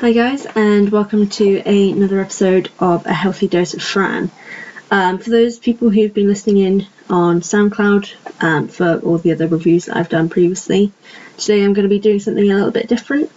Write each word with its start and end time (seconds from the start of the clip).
Hi 0.00 0.12
guys, 0.12 0.46
and 0.54 0.90
welcome 0.90 1.26
to 1.30 1.62
a, 1.64 1.90
another 1.90 2.20
episode 2.20 2.70
of 2.78 3.06
A 3.06 3.14
Healthy 3.14 3.48
Dose 3.48 3.72
of 3.72 3.82
Fran. 3.82 4.30
Um, 4.90 5.16
for 5.16 5.30
those 5.30 5.58
people 5.58 5.88
who've 5.88 6.12
been 6.12 6.26
listening 6.26 6.58
in 6.58 6.86
on 7.08 7.40
SoundCloud 7.40 8.12
um, 8.42 8.68
for 8.68 8.98
all 8.98 9.16
the 9.16 9.32
other 9.32 9.48
reviews 9.48 9.86
that 9.86 9.96
I've 9.96 10.10
done 10.10 10.28
previously, 10.28 10.92
today 11.38 11.64
I'm 11.64 11.72
going 11.72 11.84
to 11.84 11.88
be 11.88 11.98
doing 11.98 12.20
something 12.20 12.44
a 12.44 12.54
little 12.54 12.70
bit 12.70 12.88
different. 12.88 13.30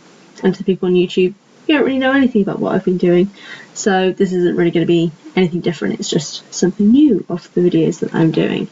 And 0.44 0.54
to 0.54 0.66
people 0.66 0.90
on 0.90 0.96
YouTube, 0.96 1.34
you 1.66 1.78
don't 1.78 1.86
really 1.86 1.98
know 1.98 2.12
anything 2.12 2.42
about 2.42 2.60
what 2.60 2.76
I've 2.76 2.84
been 2.84 2.98
doing, 2.98 3.32
so 3.74 4.12
this 4.12 4.34
isn't 4.34 4.58
really 4.58 4.72
going 4.72 4.86
to 4.86 4.94
be 4.94 5.14
anything 5.38 5.62
different, 5.62 6.02
it's 6.02 6.10
just 6.10 6.54
something 6.54 6.92
new 6.92 7.26
off 7.30 7.54
the 7.54 7.62
videos 7.62 8.02
that 8.02 8.14
I'm 8.14 8.32
doing. 8.32 8.68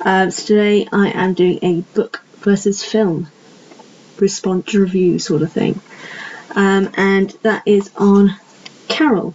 Uh, 0.00 0.30
so 0.30 0.46
today 0.46 0.88
I 0.92 1.10
am 1.10 1.34
doing 1.34 1.60
a 1.62 1.82
book 1.94 2.24
versus 2.38 2.82
film 2.82 3.28
response 4.18 4.74
review 4.74 5.20
sort 5.20 5.42
of 5.42 5.52
thing 5.52 5.80
um, 6.54 6.90
and 6.96 7.30
that 7.42 7.62
is 7.66 7.90
on 7.96 8.36
Carol, 8.88 9.34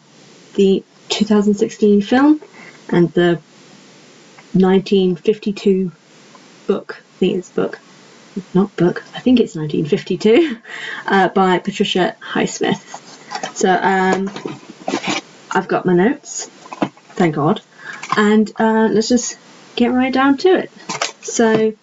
the 0.55 0.83
2016 1.09 2.01
film, 2.01 2.41
and 2.89 3.11
the 3.13 3.39
1952 4.53 5.91
book. 6.67 6.97
I 6.99 7.17
think 7.17 7.37
it's 7.37 7.49
book, 7.49 7.79
not 8.53 8.75
book. 8.75 9.03
I 9.13 9.19
think 9.19 9.39
it's 9.39 9.55
1952 9.55 10.57
uh, 11.07 11.29
by 11.29 11.59
Patricia 11.59 12.15
Highsmith. 12.21 13.01
So 13.55 13.69
um, 13.69 14.29
I've 15.51 15.67
got 15.67 15.85
my 15.85 15.93
notes, 15.93 16.47
thank 17.15 17.35
God, 17.35 17.61
and 18.17 18.51
uh, 18.59 18.89
let's 18.91 19.09
just 19.09 19.37
get 19.75 19.87
right 19.91 20.13
down 20.13 20.37
to 20.37 20.57
it. 20.57 20.71
So. 21.21 21.73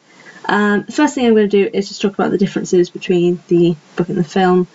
Um, 0.44 0.82
the 0.86 0.92
first 0.92 1.14
thing 1.14 1.24
I'm 1.24 1.34
going 1.34 1.48
to 1.48 1.64
do 1.64 1.70
is 1.72 1.86
just 1.86 2.02
talk 2.02 2.14
about 2.14 2.32
the 2.32 2.36
differences 2.36 2.90
between 2.90 3.40
the 3.46 3.76
book 3.94 4.08
and 4.08 4.18
the 4.18 4.24
film, 4.24 4.66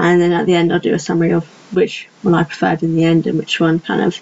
and 0.00 0.20
then 0.20 0.32
at 0.32 0.46
the 0.46 0.54
end 0.54 0.72
I'll 0.72 0.80
do 0.80 0.94
a 0.94 0.98
summary 0.98 1.32
of 1.32 1.46
which 1.74 2.08
one 2.22 2.34
I 2.34 2.44
preferred 2.44 2.82
in 2.82 2.96
the 2.96 3.04
end 3.04 3.26
and 3.26 3.38
which 3.38 3.60
one 3.60 3.80
kind 3.80 4.00
of 4.02 4.20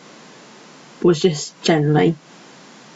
was 1.03 1.21
just 1.21 1.61
generally 1.63 2.15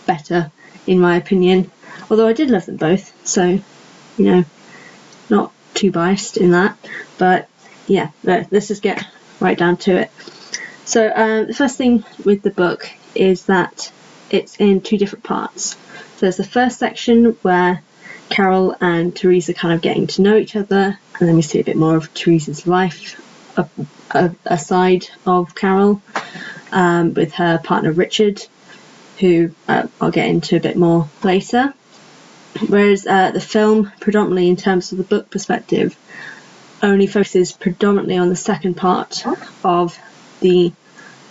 better 0.07 0.51
in 0.87 0.99
my 0.99 1.17
opinion. 1.17 1.71
Although 2.11 2.27
I 2.27 2.33
did 2.33 2.51
love 2.51 2.67
them 2.67 2.77
both, 2.77 3.27
so 3.27 3.61
you 4.17 4.25
know, 4.25 4.45
not 5.31 5.53
too 5.75 5.91
biased 5.91 6.37
in 6.37 6.51
that. 6.51 6.77
But 7.19 7.49
yeah, 7.87 8.11
let's 8.23 8.69
just 8.69 8.83
get 8.83 9.05
right 9.41 9.57
down 9.57 9.77
to 9.79 9.97
it. 9.99 10.11
So 10.85 11.11
um, 11.15 11.47
the 11.47 11.55
first 11.55 11.79
thing 11.79 12.05
with 12.25 12.43
the 12.43 12.51
book 12.51 12.91
is 13.15 13.47
that 13.47 13.93
it's 14.31 14.57
in 14.57 14.81
two 14.81 14.99
different 14.99 15.25
parts. 15.25 15.77
So 16.17 16.27
there's 16.27 16.37
the 16.37 16.45
first 16.45 16.79
section 16.79 17.37
where 17.43 17.83
Carol 18.33 18.75
and 18.81 19.15
Teresa 19.15 19.53
kind 19.53 19.75
of 19.75 19.83
getting 19.83 20.07
to 20.07 20.23
know 20.23 20.37
each 20.37 20.57
other, 20.57 20.99
and 21.21 21.29
then 21.29 21.37
we 21.37 21.43
see 21.43 21.61
a 21.61 21.65
bit 21.65 21.77
more 21.77 21.97
of 21.97 22.13
Teresa's 22.15 22.67
life 22.67 23.21
aside 24.47 25.07
of 25.27 25.55
Carol 25.55 26.01
um, 26.73 27.13
with 27.13 27.35
her 27.35 27.59
partner 27.59 27.93
Richard, 27.93 28.43
who 29.19 29.51
uh, 29.69 29.87
I'll 30.01 30.11
get 30.11 30.29
into 30.29 30.57
a 30.57 30.61
bit 30.61 30.77
more 30.77 31.11
later. 31.23 31.75
Whereas 32.69 33.07
uh, 33.07 33.33
the 33.33 33.41
film, 33.41 33.93
predominantly 34.01 34.49
in 34.49 34.57
terms 34.57 34.93
of 34.93 34.99
the 34.99 35.05
book 35.05 35.29
perspective, 35.31 35.95
only 36.83 37.07
focuses 37.07 37.53
predominantly 37.53 38.17
on 38.17 38.31
the 38.31 38.37
second 38.37 38.79
part 38.79 39.27
of 39.63 39.99
the 40.41 40.73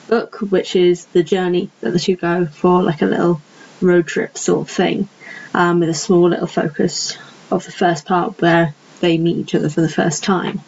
book, 0.07 0.35
which 0.41 0.75
is 0.75 1.05
the 1.05 1.23
journey 1.23 1.71
that 1.79 1.93
the 1.93 1.99
two 1.99 2.15
go 2.15 2.45
for, 2.45 2.83
like 2.83 3.01
a 3.01 3.07
little 3.07 3.41
road 3.81 4.07
trip 4.07 4.37
sort 4.37 4.67
of 4.67 4.73
thing 4.73 5.09
um, 5.53 5.79
with 5.79 5.89
a 5.89 5.93
small 5.93 6.29
little 6.29 6.47
focus 6.47 7.17
of 7.49 7.65
the 7.65 7.71
first 7.71 8.05
part 8.05 8.41
where 8.41 8.73
they 8.99 9.17
meet 9.17 9.37
each 9.37 9.55
other 9.55 9.69
for 9.69 9.81
the 9.81 9.89
first 9.89 10.23
time. 10.23 10.61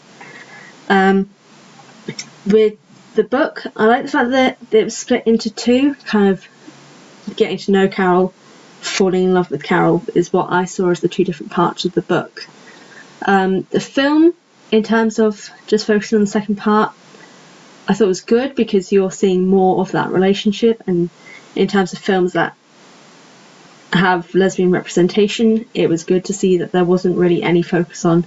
Um, 0.89 1.29
with 2.45 2.77
the 3.15 3.23
book, 3.23 3.63
I 3.75 3.85
like 3.85 4.03
the 4.05 4.11
fact 4.11 4.31
that 4.31 4.57
it 4.71 4.83
was 4.83 4.97
split 4.97 5.27
into 5.27 5.49
two, 5.49 5.95
kind 6.05 6.29
of 6.29 6.45
getting 7.35 7.57
to 7.57 7.71
know 7.71 7.87
Carol, 7.87 8.33
falling 8.81 9.23
in 9.23 9.33
love 9.33 9.49
with 9.49 9.63
Carol 9.63 10.03
is 10.13 10.33
what 10.33 10.51
I 10.51 10.65
saw 10.65 10.89
as 10.89 10.99
the 10.99 11.07
two 11.07 11.23
different 11.23 11.51
parts 11.51 11.85
of 11.85 11.93
the 11.93 12.01
book. 12.01 12.47
Um, 13.25 13.65
the 13.69 13.79
film, 13.79 14.33
in 14.71 14.83
terms 14.83 15.19
of 15.19 15.49
just 15.67 15.87
focusing 15.87 16.17
on 16.17 16.25
the 16.25 16.29
second 16.29 16.57
part, 16.57 16.93
I 17.87 17.93
thought 17.93 18.07
was 18.07 18.21
good 18.21 18.55
because 18.55 18.91
you're 18.91 19.11
seeing 19.11 19.47
more 19.47 19.79
of 19.79 19.91
that 19.91 20.09
relationship, 20.09 20.83
and 20.87 21.09
in 21.55 21.67
terms 21.67 21.93
of 21.93 21.99
films 21.99 22.33
that 22.33 22.55
have 23.93 24.33
lesbian 24.33 24.71
representation, 24.71 25.65
it 25.73 25.89
was 25.89 26.03
good 26.03 26.25
to 26.25 26.33
see 26.33 26.57
that 26.57 26.71
there 26.71 26.85
wasn't 26.85 27.17
really 27.17 27.43
any 27.43 27.61
focus 27.61 28.05
on 28.05 28.25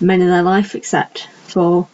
men 0.00 0.20
in 0.20 0.28
their 0.28 0.42
life 0.42 0.74
except 0.74 1.28
for 1.44 1.88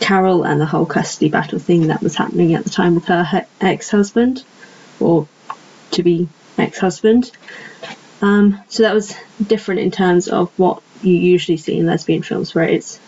Carol 0.00 0.44
and 0.44 0.60
the 0.60 0.66
whole 0.66 0.86
custody 0.86 1.28
battle 1.28 1.58
thing 1.58 1.88
that 1.88 2.02
was 2.02 2.14
happening 2.14 2.54
at 2.54 2.64
the 2.64 2.70
time 2.70 2.94
with 2.94 3.06
her 3.06 3.46
ex 3.60 3.90
husband, 3.90 4.44
or 5.00 5.26
to 5.92 6.02
be 6.02 6.28
ex 6.56 6.78
husband. 6.78 7.30
Um, 8.22 8.60
so 8.68 8.82
that 8.82 8.94
was 8.94 9.14
different 9.46 9.80
in 9.80 9.90
terms 9.90 10.28
of 10.28 10.50
what 10.58 10.82
you 11.02 11.12
usually 11.12 11.56
see 11.56 11.78
in 11.78 11.86
lesbian 11.86 12.22
films, 12.22 12.54
where 12.54 12.68
it's 12.68 12.98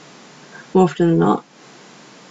more 0.75 0.85
often 0.85 1.09
than 1.09 1.19
not 1.19 1.45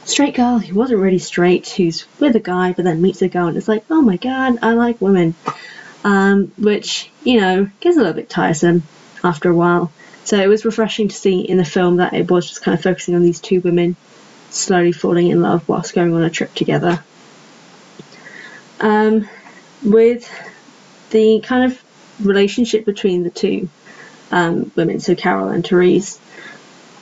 straight 0.06 0.36
girl 0.36 0.60
who 0.60 0.76
wasn't 0.76 1.00
really 1.00 1.20
straight, 1.20 1.70
who's 1.70 2.06
with 2.20 2.36
a 2.36 2.40
guy 2.40 2.74
but 2.74 2.86
then 2.86 3.02
meets 3.02 3.22
a 3.22 3.28
girl 3.28 3.48
and 3.48 3.58
it's 3.58 3.68
like, 3.68 3.84
oh 3.90 4.02
my 4.02 4.18
god, 4.18 4.60
I 4.62 4.74
like 4.74 5.02
women 5.02 5.36
um, 6.04 6.52
which, 6.58 7.12
you 7.24 7.40
know, 7.40 7.70
gets 7.80 7.96
a 7.96 8.00
little 8.00 8.14
bit 8.14 8.30
tiresome 8.30 8.84
after 9.24 9.50
a 9.50 9.56
while. 9.56 9.92
So 10.24 10.38
it 10.38 10.48
was 10.48 10.66
refreshing 10.66 11.08
to 11.08 11.16
see 11.16 11.40
in 11.40 11.58
the 11.58 11.66
film 11.66 11.98
that 11.98 12.14
it 12.14 12.30
was 12.30 12.48
just 12.48 12.62
kind 12.62 12.78
of 12.78 12.84
focusing 12.84 13.16
on 13.16 13.24
these 13.24 13.40
two 13.40 13.62
women 13.62 13.96
slowly 14.50 14.92
falling 14.92 15.28
in 15.28 15.42
love 15.42 15.68
whilst 15.68 15.94
going 15.94 16.14
on 16.14 16.24
a 16.24 16.30
trip 16.30 16.54
together. 16.54 17.04
Um, 18.80 19.28
with 19.84 20.32
the 21.10 21.42
kind 21.42 21.72
of 21.72 21.84
relationship 22.20 22.86
between 22.86 23.24
the 23.24 23.30
two 23.30 23.70
um, 24.32 24.72
women, 24.76 25.00
so 25.00 25.16
Carol 25.16 25.50
and 25.50 25.66
Therese, 25.66 26.20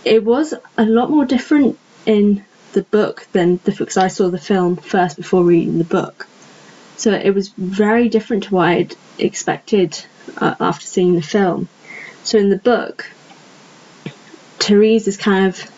it 0.06 0.24
was 0.24 0.54
a 0.78 0.86
lot 0.86 1.10
more 1.10 1.26
different 1.26 1.78
in 2.06 2.44
the 2.74 2.84
book 2.84 3.28
than 3.32 3.60
the 3.64 3.72
because 3.72 3.98
I 3.98 4.08
saw 4.08 4.30
the 4.30 4.40
film 4.40 4.78
first 4.78 5.18
before 5.18 5.44
reading 5.44 5.78
the 5.78 5.84
book. 5.84 6.28
So 6.98 7.12
it 7.12 7.34
was 7.34 7.50
very 7.50 8.10
different 8.10 8.44
to 8.46 8.56
what 8.56 8.68
I'd 8.70 8.96
expected 9.18 10.04
uh, 10.38 10.56
after 10.60 10.86
seeing 10.86 11.16
the 11.16 11.22
film. 11.22 11.70
So 12.24 12.38
in 12.38 12.50
the 12.50 12.58
book, 12.58 13.10
Therese 14.60 15.08
is 15.08 15.16
kind 15.16 15.48
of 15.48 15.72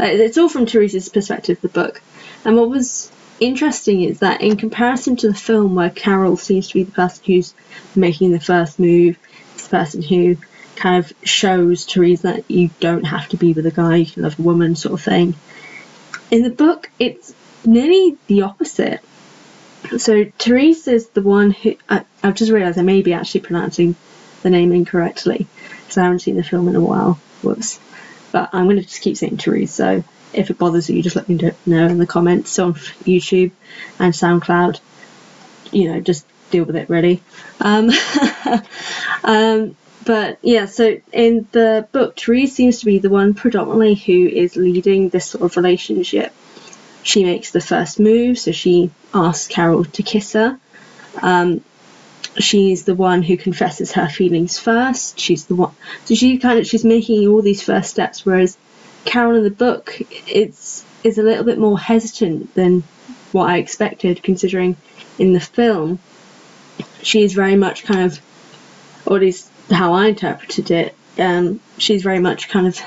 uh, 0.00 0.04
it's 0.04 0.38
all 0.38 0.48
from 0.48 0.64
Therese's 0.64 1.08
perspective, 1.08 1.60
the 1.60 1.68
book. 1.68 2.00
And 2.44 2.56
what 2.56 2.68
was 2.68 3.12
interesting 3.40 4.02
is 4.02 4.20
that 4.20 4.40
in 4.40 4.56
comparison 4.56 5.16
to 5.16 5.28
the 5.28 5.34
film, 5.34 5.74
where 5.74 5.90
Carol 5.90 6.36
seems 6.36 6.68
to 6.68 6.74
be 6.74 6.84
the 6.84 6.92
person 6.92 7.24
who's 7.26 7.54
making 7.94 8.32
the 8.32 8.40
first 8.40 8.78
move, 8.78 9.18
the 9.56 9.68
person 9.68 10.02
who 10.02 10.36
kind 10.76 11.04
of 11.04 11.12
shows 11.22 11.84
Therese 11.84 12.22
that 12.22 12.50
you 12.50 12.70
don't 12.80 13.04
have 13.04 13.28
to 13.28 13.36
be 13.36 13.52
with 13.52 13.66
a 13.66 13.70
guy, 13.70 13.96
you 13.96 14.06
can 14.06 14.22
love 14.22 14.38
a 14.38 14.42
woman, 14.42 14.74
sort 14.74 14.94
of 14.94 15.02
thing. 15.02 15.34
In 16.30 16.42
the 16.42 16.50
book, 16.50 16.90
it's 16.98 17.34
nearly 17.64 18.16
the 18.26 18.42
opposite. 18.42 19.00
So 19.98 20.24
Therese 20.38 20.88
is 20.88 21.08
the 21.08 21.22
one 21.22 21.50
who 21.50 21.76
I, 21.88 22.04
have 22.22 22.34
just 22.34 22.52
realised 22.52 22.78
I 22.78 22.82
may 22.82 23.02
be 23.02 23.12
actually 23.12 23.40
pronouncing 23.40 23.96
the 24.42 24.50
name 24.50 24.72
incorrectly 24.72 25.46
because 25.80 25.98
I 25.98 26.04
haven't 26.04 26.20
seen 26.20 26.36
the 26.36 26.42
film 26.42 26.68
in 26.68 26.76
a 26.76 26.80
while. 26.80 27.18
Whoops. 27.42 27.80
But 28.30 28.50
I'm 28.52 28.64
going 28.64 28.76
to 28.76 28.82
just 28.82 29.02
keep 29.02 29.16
saying 29.16 29.38
Therese. 29.38 29.72
So 29.72 30.04
if 30.32 30.50
it 30.50 30.58
bothers 30.58 30.88
you, 30.88 31.02
just 31.02 31.16
let 31.16 31.28
me 31.28 31.52
know 31.66 31.86
in 31.86 31.98
the 31.98 32.06
comments 32.06 32.58
on 32.58 32.74
YouTube 32.74 33.50
and 33.98 34.14
SoundCloud. 34.14 34.80
You 35.72 35.92
know, 35.92 36.00
just 36.00 36.26
deal 36.50 36.64
with 36.64 36.76
it 36.76 36.88
really. 36.88 37.22
Um, 37.60 37.90
um, 39.24 39.76
but 40.04 40.38
yeah, 40.42 40.66
so 40.66 41.00
in 41.12 41.46
the 41.52 41.86
book, 41.92 42.18
Therese 42.18 42.54
seems 42.54 42.80
to 42.80 42.86
be 42.86 42.98
the 42.98 43.10
one 43.10 43.34
predominantly 43.34 43.94
who 43.94 44.26
is 44.26 44.56
leading 44.56 45.08
this 45.08 45.26
sort 45.26 45.44
of 45.44 45.56
relationship 45.56 46.32
she 47.02 47.24
makes 47.24 47.50
the 47.50 47.60
first 47.60 47.98
move, 47.98 48.38
so 48.38 48.52
she 48.52 48.90
asks 49.12 49.48
Carol 49.48 49.84
to 49.84 50.02
kiss 50.02 50.32
her. 50.32 50.58
Um, 51.20 51.62
she's 52.38 52.84
the 52.84 52.94
one 52.94 53.22
who 53.22 53.36
confesses 53.36 53.92
her 53.92 54.08
feelings 54.08 54.58
first. 54.58 55.18
She's 55.18 55.46
the 55.46 55.54
one, 55.54 55.74
so 56.04 56.14
she 56.14 56.38
kind 56.38 56.58
of 56.58 56.66
she's 56.66 56.84
making 56.84 57.26
all 57.28 57.42
these 57.42 57.62
first 57.62 57.90
steps, 57.90 58.24
whereas 58.24 58.56
Carol 59.04 59.36
in 59.36 59.44
the 59.44 59.50
book 59.50 59.98
it's 60.26 60.84
is 61.02 61.18
a 61.18 61.22
little 61.22 61.44
bit 61.44 61.58
more 61.58 61.78
hesitant 61.78 62.54
than 62.54 62.84
what 63.32 63.50
I 63.50 63.58
expected, 63.58 64.22
considering 64.22 64.76
in 65.18 65.32
the 65.32 65.40
film 65.40 65.98
she's 67.02 67.32
very 67.32 67.56
much 67.56 67.84
kind 67.84 68.00
of, 68.02 68.20
or 69.06 69.16
at 69.16 69.22
least 69.22 69.50
how 69.70 69.92
I 69.92 70.06
interpreted 70.06 70.70
it, 70.70 70.94
um, 71.18 71.60
she's 71.78 72.02
very 72.02 72.18
much 72.18 72.48
kind 72.48 72.66
of 72.66 72.80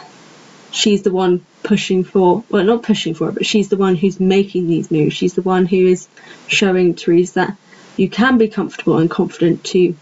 she's 0.76 1.04
the 1.04 1.12
one 1.12 1.46
pushing 1.64 2.04
for, 2.04 2.44
well, 2.50 2.64
not 2.64 2.84
pushing 2.84 3.14
for 3.14 3.30
it, 3.30 3.36
but 3.36 3.46
she's 3.46 3.70
the 3.70 3.78
one 3.78 3.96
who's 3.96 4.20
making 4.20 4.68
these 4.68 4.92
moves. 4.92 5.16
She's 5.16 5.34
the 5.34 5.42
one 5.42 5.66
who 5.66 5.88
is 5.88 6.08
showing 6.48 6.94
Therese 6.94 7.32
that 7.32 7.56
you 7.96 8.10
can 8.10 8.38
be 8.38 8.50
comfortable 8.50 8.98
and 8.98 9.10
confident 9.10 9.64
to 9.66 9.96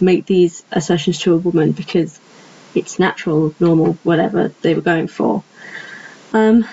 make 0.00 0.26
these 0.26 0.64
assertions 0.72 1.20
to 1.20 1.34
a 1.34 1.36
woman 1.36 1.70
because 1.70 2.20
it's 2.74 2.98
natural, 2.98 3.54
normal, 3.60 3.94
whatever 4.02 4.48
they 4.62 4.74
were 4.74 4.80
going 4.80 5.06
for. 5.06 5.44
Um, 6.32 6.66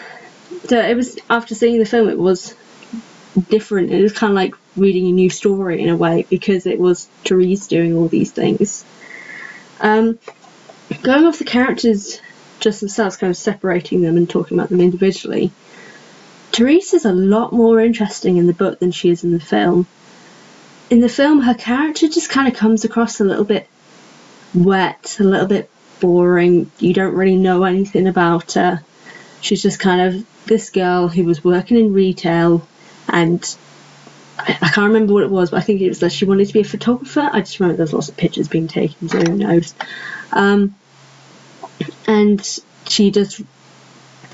so 0.67 0.79
it 0.79 0.95
was 0.95 1.19
after 1.29 1.53
seeing 1.53 1.77
the 1.77 1.85
film, 1.85 2.09
it 2.09 2.17
was 2.17 2.55
different. 3.49 3.91
It 3.91 4.01
was 4.01 4.13
kind 4.13 4.31
of 4.31 4.35
like 4.35 4.55
reading 4.75 5.07
a 5.07 5.11
new 5.11 5.29
story 5.29 5.79
in 5.79 5.89
a 5.89 5.95
way 5.95 6.25
because 6.27 6.65
it 6.65 6.79
was 6.79 7.05
Therese 7.23 7.67
doing 7.67 7.95
all 7.95 8.07
these 8.07 8.31
things. 8.31 8.83
Um, 9.79 10.17
going 11.03 11.25
off 11.25 11.37
the 11.37 11.45
characters 11.45 12.19
just 12.63 12.79
themselves, 12.79 13.17
kind 13.17 13.29
of 13.29 13.37
separating 13.37 14.01
them 14.01 14.17
and 14.17 14.29
talking 14.29 14.57
about 14.57 14.69
them 14.69 14.81
individually. 14.81 15.51
Therese 16.51 16.93
is 16.93 17.05
a 17.05 17.13
lot 17.13 17.51
more 17.51 17.79
interesting 17.79 18.37
in 18.37 18.47
the 18.47 18.53
book 18.53 18.79
than 18.79 18.91
she 18.91 19.09
is 19.09 19.23
in 19.23 19.31
the 19.31 19.39
film. 19.39 19.85
In 20.89 20.99
the 20.99 21.09
film, 21.09 21.41
her 21.41 21.53
character 21.53 22.07
just 22.07 22.29
kind 22.29 22.47
of 22.47 22.53
comes 22.53 22.85
across 22.85 23.19
a 23.19 23.23
little 23.23 23.45
bit 23.45 23.67
wet, 24.53 25.17
a 25.19 25.23
little 25.23 25.47
bit 25.47 25.69
boring. 25.99 26.71
You 26.79 26.93
don't 26.93 27.15
really 27.15 27.35
know 27.35 27.63
anything 27.63 28.07
about 28.07 28.53
her. 28.53 28.83
She's 29.41 29.61
just 29.61 29.79
kind 29.79 30.01
of 30.01 30.25
this 30.45 30.69
girl 30.69 31.07
who 31.07 31.23
was 31.23 31.43
working 31.43 31.77
in 31.77 31.93
retail 31.93 32.67
and 33.07 33.43
I, 34.37 34.57
I 34.61 34.69
can't 34.69 34.93
remember 34.93 35.13
what 35.13 35.23
it 35.23 35.29
was, 35.29 35.51
but 35.51 35.57
I 35.57 35.61
think 35.61 35.81
it 35.81 35.89
was 35.89 35.99
that 35.99 36.11
she 36.11 36.25
wanted 36.25 36.47
to 36.47 36.53
be 36.53 36.61
a 36.61 36.65
photographer. 36.65 37.29
I 37.31 37.39
just 37.39 37.59
remember 37.59 37.77
there's 37.77 37.93
lots 37.93 38.09
of 38.09 38.17
pictures 38.17 38.47
being 38.47 38.67
taken, 38.67 39.09
so 39.09 39.17
who 39.19 39.35
knows. 39.35 39.73
Um, 40.31 40.75
and 42.07 42.59
she 42.87 43.11
just 43.11 43.41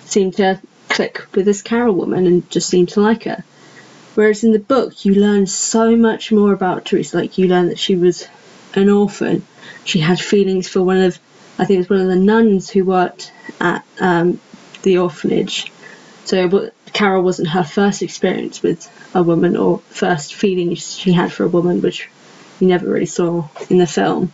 seemed 0.06 0.36
to 0.36 0.60
click 0.90 1.26
with 1.34 1.46
this 1.46 1.62
Carol 1.62 1.96
woman 1.96 2.26
and 2.26 2.50
just 2.50 2.70
seemed 2.70 2.90
to 2.90 3.02
like 3.02 3.24
her. 3.24 3.44
Whereas 4.16 4.44
in 4.44 4.52
the 4.52 4.60
book, 4.60 5.06
you 5.06 5.16
learn 5.16 5.46
so 5.48 5.96
much 5.96 6.32
more 6.32 6.52
about 6.52 6.86
Teresa. 6.86 7.18
Like 7.18 7.38
you 7.38 7.48
learn 7.48 7.70
that 7.70 7.80
she 7.80 7.96
was 7.96 8.28
an 8.74 8.90
orphan. 8.90 9.46
She 9.86 10.00
had 10.00 10.20
feelings 10.20 10.68
for 10.68 10.82
one 10.82 10.98
of, 10.98 11.20
I 11.58 11.66
think 11.66 11.78
it 11.78 11.90
was 11.90 11.90
one 11.90 12.02
of 12.02 12.08
the 12.08 12.16
nuns 12.16 12.70
who 12.70 12.84
worked 12.84 13.32
at 13.62 13.86
um, 14.00 14.40
the 14.82 14.98
orphanage. 14.98 15.72
So 16.26 16.72
Carol 16.92 17.24
wasn't 17.24 17.50
her 17.50 17.64
first 17.64 18.02
experience 18.02 18.62
with 18.62 18.90
a 19.16 19.24
woman 19.24 19.56
or 19.56 19.80
first 19.90 20.34
feelings 20.34 20.98
she 20.98 21.14
had 21.14 21.32
for 21.32 21.44
a 21.44 21.50
woman, 21.50 21.82
which 21.82 22.10
you 22.60 22.68
never 22.68 22.88
really 22.88 23.06
saw 23.06 23.48
in 23.70 23.78
the 23.78 23.88
film. 23.88 24.34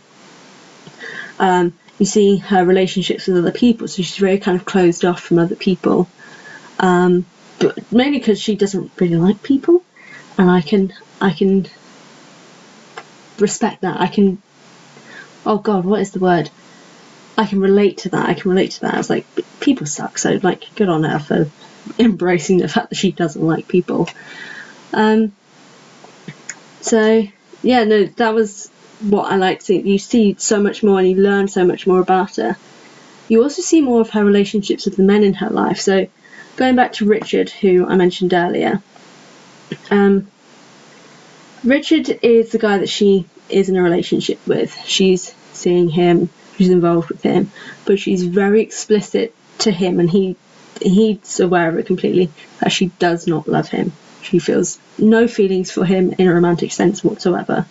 Um, 1.38 1.74
you 1.98 2.06
see 2.06 2.36
her 2.38 2.64
relationships 2.64 3.26
with 3.26 3.38
other 3.38 3.52
people, 3.52 3.88
so 3.88 4.02
she's 4.02 4.16
very 4.16 4.38
kind 4.38 4.58
of 4.58 4.66
closed 4.66 5.04
off 5.04 5.20
from 5.22 5.38
other 5.38 5.56
people. 5.56 6.08
Um, 6.78 7.24
but 7.58 7.90
mainly 7.90 8.18
because 8.18 8.40
she 8.40 8.54
doesn't 8.54 8.92
really 9.00 9.16
like 9.16 9.42
people, 9.42 9.82
and 10.36 10.50
I 10.50 10.60
can 10.60 10.92
I 11.20 11.30
can 11.30 11.66
respect 13.38 13.82
that. 13.82 14.00
I 14.00 14.06
can. 14.08 14.42
Oh 15.44 15.58
God, 15.58 15.84
what 15.84 16.00
is 16.00 16.10
the 16.10 16.18
word? 16.18 16.50
I 17.38 17.46
can 17.46 17.60
relate 17.60 17.98
to 17.98 18.08
that. 18.10 18.28
I 18.28 18.34
can 18.34 18.50
relate 18.50 18.72
to 18.72 18.80
that. 18.82 18.94
I 18.94 18.98
was 18.98 19.10
like, 19.10 19.26
people 19.60 19.86
suck, 19.86 20.18
so 20.18 20.38
like, 20.42 20.64
good 20.74 20.88
on 20.88 21.04
her 21.04 21.18
for 21.18 21.50
embracing 21.98 22.58
the 22.58 22.68
fact 22.68 22.90
that 22.90 22.96
she 22.96 23.12
doesn't 23.12 23.42
like 23.42 23.68
people. 23.68 24.08
Um, 24.92 25.32
so 26.80 27.26
yeah, 27.62 27.84
no, 27.84 28.04
that 28.04 28.34
was 28.34 28.70
what 29.00 29.30
I 29.30 29.36
liked. 29.36 29.68
You 29.68 29.98
see 29.98 30.36
so 30.38 30.60
much 30.60 30.82
more 30.82 30.98
and 30.98 31.08
you 31.08 31.16
learn 31.16 31.48
so 31.48 31.64
much 31.64 31.86
more 31.86 32.00
about 32.00 32.36
her. 32.36 32.56
You 33.28 33.42
also 33.42 33.62
see 33.62 33.80
more 33.80 34.00
of 34.00 34.10
her 34.10 34.24
relationships 34.24 34.84
with 34.84 34.96
the 34.96 35.02
men 35.02 35.24
in 35.24 35.34
her 35.34 35.50
life. 35.50 35.80
So 35.80 36.06
going 36.56 36.76
back 36.76 36.92
to 36.94 37.06
Richard, 37.06 37.50
who 37.50 37.86
I 37.86 37.96
mentioned 37.96 38.32
earlier, 38.32 38.82
um, 39.90 40.28
Richard 41.64 42.08
is 42.22 42.52
the 42.52 42.58
guy 42.58 42.78
that 42.78 42.88
she 42.88 43.26
is 43.48 43.68
in 43.68 43.76
a 43.76 43.82
relationship 43.82 44.38
with. 44.46 44.74
She's 44.84 45.34
seeing 45.52 45.88
him, 45.88 46.30
she's 46.56 46.70
involved 46.70 47.08
with 47.08 47.22
him, 47.22 47.50
but 47.84 47.98
she's 47.98 48.22
very 48.24 48.62
explicit 48.62 49.34
to 49.58 49.70
him, 49.70 49.98
and 49.98 50.10
he 50.10 50.36
he's 50.80 51.40
aware 51.40 51.68
of 51.70 51.78
it 51.78 51.86
completely 51.86 52.30
that 52.60 52.70
she 52.70 52.86
does 52.98 53.26
not 53.26 53.48
love 53.48 53.68
him. 53.68 53.92
She 54.22 54.38
feels 54.38 54.78
no 54.98 55.26
feelings 55.26 55.70
for 55.70 55.84
him 55.84 56.14
in 56.18 56.28
a 56.28 56.34
romantic 56.34 56.70
sense 56.70 57.02
whatsoever 57.02 57.66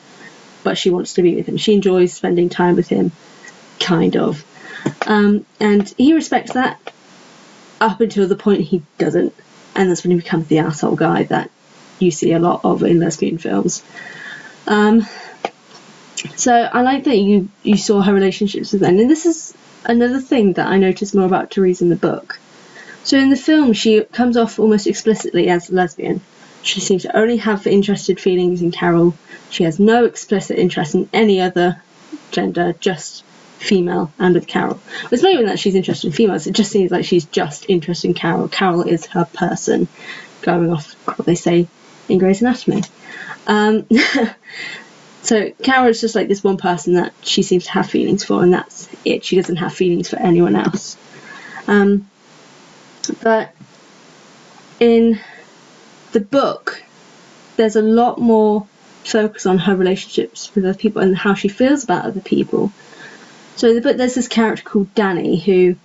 but 0.65 0.77
she 0.77 0.89
wants 0.89 1.13
to 1.13 1.21
be 1.21 1.35
with 1.35 1.47
him. 1.47 1.55
She 1.55 1.75
enjoys 1.75 2.11
spending 2.11 2.49
time 2.49 2.75
with 2.75 2.89
him, 2.89 3.13
kind 3.79 4.17
of. 4.17 4.43
Um, 5.07 5.45
and 5.59 5.87
he 5.97 6.13
respects 6.13 6.53
that 6.53 6.81
up 7.79 8.01
until 8.01 8.27
the 8.27 8.35
point 8.35 8.61
he 8.61 8.81
doesn't. 8.97 9.33
And 9.75 9.89
that's 9.89 10.03
when 10.03 10.11
he 10.11 10.17
becomes 10.17 10.47
the 10.47 10.59
asshole 10.59 10.95
guy 10.95 11.23
that 11.23 11.51
you 11.99 12.11
see 12.11 12.33
a 12.33 12.39
lot 12.39 12.65
of 12.65 12.83
in 12.83 12.99
lesbian 12.99 13.37
films. 13.37 13.83
Um, 14.67 15.05
so 16.35 16.53
I 16.53 16.81
like 16.81 17.03
that 17.03 17.17
you, 17.17 17.49
you 17.61 17.77
saw 17.77 18.01
her 18.01 18.13
relationships 18.13 18.71
with 18.71 18.81
them. 18.81 18.97
And 18.97 19.09
this 19.09 19.25
is 19.25 19.53
another 19.85 20.19
thing 20.19 20.53
that 20.53 20.67
I 20.67 20.77
noticed 20.77 21.13
more 21.13 21.27
about 21.27 21.53
Therese 21.53 21.81
in 21.81 21.89
the 21.89 21.95
book. 21.95 22.39
So 23.03 23.19
in 23.19 23.29
the 23.29 23.37
film, 23.37 23.73
she 23.73 24.03
comes 24.03 24.35
off 24.35 24.57
almost 24.57 24.87
explicitly 24.87 25.47
as 25.47 25.69
lesbian. 25.69 26.21
She 26.65 26.79
seems 26.79 27.03
to 27.03 27.15
only 27.15 27.37
have 27.37 27.67
interested 27.67 28.19
feelings 28.19 28.63
in 28.63 28.71
Carol. 28.71 29.15
She 29.51 29.63
has 29.65 29.79
no 29.79 30.05
explicit 30.05 30.57
interest 30.57 30.95
in 30.95 31.07
any 31.13 31.39
other 31.39 31.79
gender, 32.31 32.73
just 32.73 33.23
female 33.59 34.11
and 34.17 34.33
with 34.33 34.47
Carol. 34.47 34.79
It's 35.11 35.21
not 35.21 35.31
even 35.31 35.45
that 35.45 35.59
she's 35.59 35.75
interested 35.75 36.07
in 36.07 36.13
females, 36.13 36.47
it 36.47 36.53
just 36.53 36.71
seems 36.71 36.89
like 36.89 37.05
she's 37.05 37.25
just 37.25 37.69
interested 37.69 38.07
in 38.07 38.13
Carol. 38.15 38.47
Carol 38.47 38.81
is 38.81 39.05
her 39.07 39.25
person, 39.25 39.87
going 40.41 40.71
off 40.71 40.93
what 41.05 41.25
they 41.25 41.35
say 41.35 41.67
in 42.09 42.17
Grey's 42.17 42.41
Anatomy. 42.41 42.81
Um, 43.45 43.87
so 45.21 45.51
Carol 45.61 45.89
is 45.89 46.01
just 46.01 46.15
like 46.15 46.27
this 46.27 46.43
one 46.43 46.57
person 46.57 46.95
that 46.95 47.13
she 47.21 47.43
seems 47.43 47.65
to 47.65 47.71
have 47.73 47.87
feelings 47.87 48.23
for, 48.23 48.41
and 48.41 48.53
that's 48.53 48.89
it. 49.05 49.23
She 49.23 49.35
doesn't 49.35 49.57
have 49.57 49.73
feelings 49.73 50.09
for 50.09 50.17
anyone 50.17 50.55
else. 50.55 50.97
Um, 51.67 52.09
but 53.21 53.53
in 54.79 55.19
the 56.15 56.21
book, 56.21 56.81
there's 57.57 57.75
a 57.75 57.81
lot 57.81 58.19
more 58.19 58.65
focus 59.03 59.45
on 59.45 59.57
her 59.57 59.75
relationships 59.75 60.49
with 60.55 60.63
other 60.63 60.77
people 60.77 61.01
and 61.01 61.15
how 61.15 61.33
she 61.33 61.49
feels 61.49 61.83
about 61.83 62.05
other 62.05 62.21
people. 62.21 62.71
So 63.57 63.73
the 63.73 63.81
book, 63.81 63.97
there's 63.97 64.15
this 64.15 64.29
character 64.29 64.63
called 64.63 64.95
Danny 64.95 65.37
who 65.37 65.75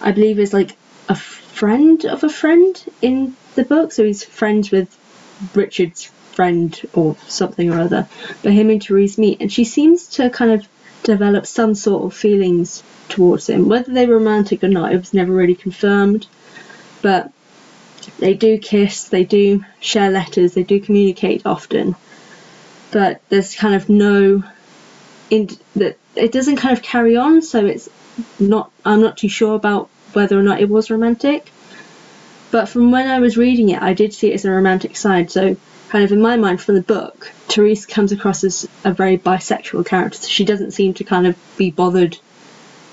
I 0.00 0.10
believe 0.10 0.40
is 0.40 0.52
like 0.52 0.76
a 1.08 1.14
friend 1.14 2.04
of 2.04 2.24
a 2.24 2.28
friend 2.28 2.84
in 3.00 3.36
the 3.54 3.62
book. 3.62 3.92
So 3.92 4.02
he's 4.02 4.24
friends 4.24 4.72
with 4.72 4.88
Richard's 5.54 6.06
friend 6.32 6.78
or 6.92 7.14
something 7.28 7.72
or 7.72 7.78
other. 7.78 8.08
But 8.42 8.54
him 8.54 8.70
and 8.70 8.84
Therese 8.84 9.18
meet, 9.18 9.40
and 9.40 9.52
she 9.52 9.62
seems 9.62 10.08
to 10.16 10.30
kind 10.30 10.50
of 10.50 10.68
develop 11.04 11.46
some 11.46 11.76
sort 11.76 12.04
of 12.04 12.12
feelings 12.12 12.82
towards 13.08 13.48
him. 13.48 13.68
Whether 13.68 13.92
they're 13.92 14.08
romantic 14.08 14.64
or 14.64 14.68
not, 14.68 14.92
it 14.92 14.98
was 14.98 15.14
never 15.14 15.32
really 15.32 15.54
confirmed. 15.54 16.26
But 17.02 17.30
they 18.18 18.34
do 18.34 18.58
kiss, 18.58 19.04
they 19.04 19.24
do 19.24 19.64
share 19.80 20.10
letters, 20.10 20.54
they 20.54 20.62
do 20.62 20.80
communicate 20.80 21.42
often, 21.44 21.96
but 22.90 23.20
there's 23.28 23.54
kind 23.54 23.74
of 23.74 23.88
no 23.88 24.42
in 25.30 25.48
that 25.74 25.98
it 26.14 26.32
doesn't 26.32 26.56
kind 26.56 26.76
of 26.76 26.82
carry 26.82 27.16
on. 27.16 27.42
So 27.42 27.64
it's 27.66 27.88
not. 28.38 28.70
I'm 28.84 29.00
not 29.00 29.16
too 29.16 29.28
sure 29.28 29.54
about 29.54 29.88
whether 30.12 30.38
or 30.38 30.42
not 30.42 30.60
it 30.60 30.68
was 30.68 30.90
romantic. 30.90 31.50
But 32.50 32.68
from 32.68 32.90
when 32.90 33.08
I 33.08 33.18
was 33.18 33.36
reading 33.36 33.70
it, 33.70 33.82
I 33.82 33.92
did 33.92 34.14
see 34.14 34.30
it 34.30 34.34
as 34.34 34.44
a 34.44 34.50
romantic 34.50 34.96
side. 34.96 35.30
So 35.30 35.56
kind 35.88 36.04
of 36.04 36.12
in 36.12 36.20
my 36.20 36.36
mind 36.36 36.60
from 36.60 36.76
the 36.76 36.82
book, 36.82 37.32
Therese 37.48 37.86
comes 37.86 38.12
across 38.12 38.44
as 38.44 38.68
a 38.84 38.92
very 38.92 39.18
bisexual 39.18 39.86
character. 39.86 40.18
So 40.18 40.28
she 40.28 40.44
doesn't 40.44 40.70
seem 40.70 40.94
to 40.94 41.04
kind 41.04 41.26
of 41.26 41.36
be 41.56 41.70
bothered 41.70 42.16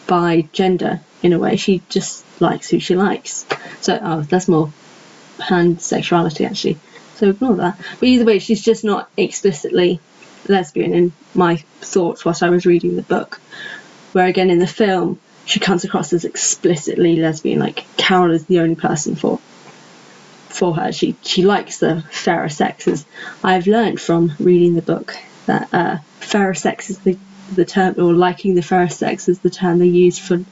by 0.08 0.48
gender 0.52 1.00
in 1.22 1.34
a 1.34 1.40
way. 1.40 1.56
She 1.56 1.82
just 1.90 2.26
likes 2.42 2.70
who 2.70 2.80
she 2.80 2.96
likes. 2.96 3.46
So 3.82 4.00
oh, 4.02 4.22
that's 4.22 4.48
more 4.48 4.74
and 5.50 5.82
sexuality 5.82 6.46
actually. 6.46 6.78
So 7.16 7.30
ignore 7.30 7.56
that. 7.56 7.78
But 8.00 8.10
either 8.10 8.26
way, 8.26 8.40
she's 8.40 8.62
just 8.62 8.84
not 8.84 9.10
explicitly 9.18 10.00
lesbian 10.48 10.94
in 10.94 11.14
my 11.34 11.58
thoughts 11.82 12.26
whilst 12.26 12.44
I 12.44 12.50
was 12.50 12.66
reading 12.66 12.96
the 12.96 13.02
book. 13.02 13.40
Where 14.12 14.28
again 14.28 14.50
in 14.50 14.60
the 14.60 14.68
film, 14.68 15.20
she 15.46 15.60
comes 15.60 15.84
across 15.84 16.14
as 16.14 16.26
explicitly 16.26 17.18
lesbian. 17.18 17.60
Like 17.60 17.86
Carol 17.98 18.32
is 18.32 18.46
the 18.46 18.60
only 18.60 18.76
person 18.76 19.16
for 19.16 19.40
for 20.50 20.76
her. 20.76 20.92
She 20.92 21.16
she 21.24 21.44
likes 21.44 21.80
the 21.80 22.04
fairer 22.12 22.50
sexes. 22.50 23.06
I've 23.44 23.68
learned 23.68 24.00
from 24.00 24.34
reading 24.40 24.76
the 24.76 24.82
book 24.82 25.16
that 25.46 25.74
uh, 25.74 25.98
fairer 26.20 26.54
sex 26.54 26.90
is 26.90 27.00
the 27.00 27.18
the 27.56 27.66
term, 27.66 27.96
or 27.98 28.14
liking 28.14 28.56
the 28.56 28.62
fairer 28.62 28.90
sex 28.90 29.28
is 29.28 29.40
the 29.40 29.50
term 29.50 29.80
they 29.80 29.88
used 29.88 30.22
for 30.22 30.44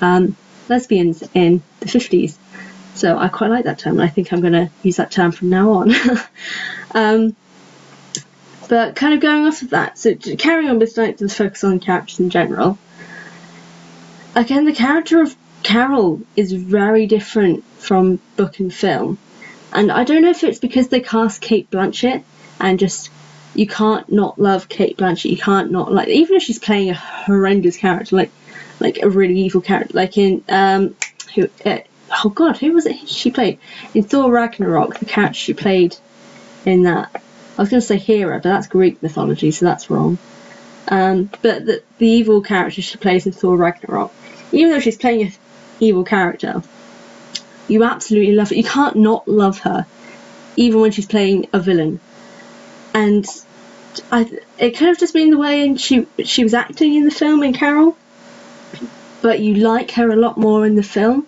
um, 0.00 0.36
lesbians 0.68 1.22
in 1.34 1.62
the 1.80 1.86
50s. 1.86 2.36
So 2.96 3.18
I 3.18 3.28
quite 3.28 3.50
like 3.50 3.64
that 3.64 3.78
term, 3.78 3.94
and 4.00 4.02
I 4.02 4.08
think 4.08 4.32
I'm 4.32 4.40
going 4.40 4.54
to 4.54 4.70
use 4.82 4.96
that 4.96 5.10
term 5.10 5.30
from 5.30 5.50
now 5.50 5.70
on. 5.72 5.92
um, 6.92 7.36
but 8.68 8.96
kind 8.96 9.12
of 9.14 9.20
going 9.20 9.46
off 9.46 9.62
of 9.62 9.70
that, 9.70 9.98
so 9.98 10.14
carrying 10.14 10.70
on 10.70 10.78
with 10.78 10.96
like 10.96 11.18
the 11.18 11.28
focus 11.28 11.62
on 11.62 11.78
characters 11.78 12.18
in 12.18 12.30
general. 12.30 12.78
Again, 14.34 14.64
the 14.64 14.72
character 14.72 15.20
of 15.20 15.36
Carol 15.62 16.22
is 16.36 16.52
very 16.52 17.06
different 17.06 17.64
from 17.78 18.18
book 18.36 18.58
and 18.60 18.72
film, 18.72 19.18
and 19.72 19.92
I 19.92 20.04
don't 20.04 20.22
know 20.22 20.30
if 20.30 20.42
it's 20.42 20.58
because 20.58 20.88
they 20.88 21.00
cast 21.00 21.40
Cate 21.40 21.70
Blanchett 21.70 22.24
and 22.58 22.78
just 22.78 23.10
you 23.54 23.66
can't 23.66 24.10
not 24.10 24.38
love 24.38 24.68
Cate 24.68 24.96
Blanchett. 24.96 25.30
You 25.30 25.36
can't 25.36 25.70
not 25.70 25.92
like 25.92 26.08
even 26.08 26.36
if 26.36 26.42
she's 26.42 26.58
playing 26.58 26.90
a 26.90 26.94
horrendous 26.94 27.76
character, 27.76 28.16
like 28.16 28.30
like 28.80 28.98
a 29.02 29.10
really 29.10 29.38
evil 29.40 29.60
character, 29.60 29.94
like 29.94 30.16
in 30.16 30.42
um, 30.48 30.96
who 31.34 31.48
uh, 31.64 31.78
oh 32.10 32.28
god, 32.28 32.56
who 32.58 32.72
was 32.72 32.86
it 32.86 33.08
she 33.08 33.30
played 33.30 33.58
in 33.94 34.02
Thor 34.02 34.30
Ragnarok? 34.30 34.98
The 34.98 35.06
character 35.06 35.34
she 35.34 35.54
played 35.54 35.96
in 36.64 36.84
that. 36.84 37.10
I 37.58 37.62
was 37.62 37.70
going 37.70 37.80
to 37.80 37.86
say 37.86 37.96
Hera, 37.96 38.36
but 38.36 38.44
that's 38.50 38.66
Greek 38.66 39.02
mythology, 39.02 39.50
so 39.50 39.64
that's 39.64 39.88
wrong. 39.88 40.18
Um, 40.88 41.30
but 41.42 41.64
the, 41.64 41.82
the 41.98 42.06
evil 42.06 42.42
character 42.42 42.82
she 42.82 42.98
plays 42.98 43.26
in 43.26 43.32
Thor 43.32 43.56
Ragnarok, 43.56 44.12
even 44.52 44.70
though 44.70 44.80
she's 44.80 44.98
playing 44.98 45.22
an 45.22 45.32
evil 45.80 46.04
character, 46.04 46.62
you 47.68 47.82
absolutely 47.82 48.34
love 48.34 48.52
it. 48.52 48.58
You 48.58 48.64
can't 48.64 48.96
not 48.96 49.26
love 49.26 49.60
her, 49.60 49.86
even 50.56 50.80
when 50.80 50.92
she's 50.92 51.06
playing 51.06 51.48
a 51.52 51.58
villain. 51.58 51.98
And 52.94 53.26
I, 54.12 54.30
it 54.58 54.76
could 54.76 54.88
have 54.88 54.98
just 54.98 55.14
been 55.14 55.30
the 55.30 55.38
way 55.38 55.64
in 55.64 55.76
she 55.76 56.06
she 56.24 56.42
was 56.42 56.54
acting 56.54 56.94
in 56.94 57.04
the 57.04 57.10
film 57.10 57.42
in 57.42 57.52
Carol, 57.52 57.96
but 59.22 59.40
you 59.40 59.54
like 59.54 59.92
her 59.92 60.10
a 60.10 60.16
lot 60.16 60.36
more 60.36 60.66
in 60.66 60.76
the 60.76 60.82
film. 60.82 61.26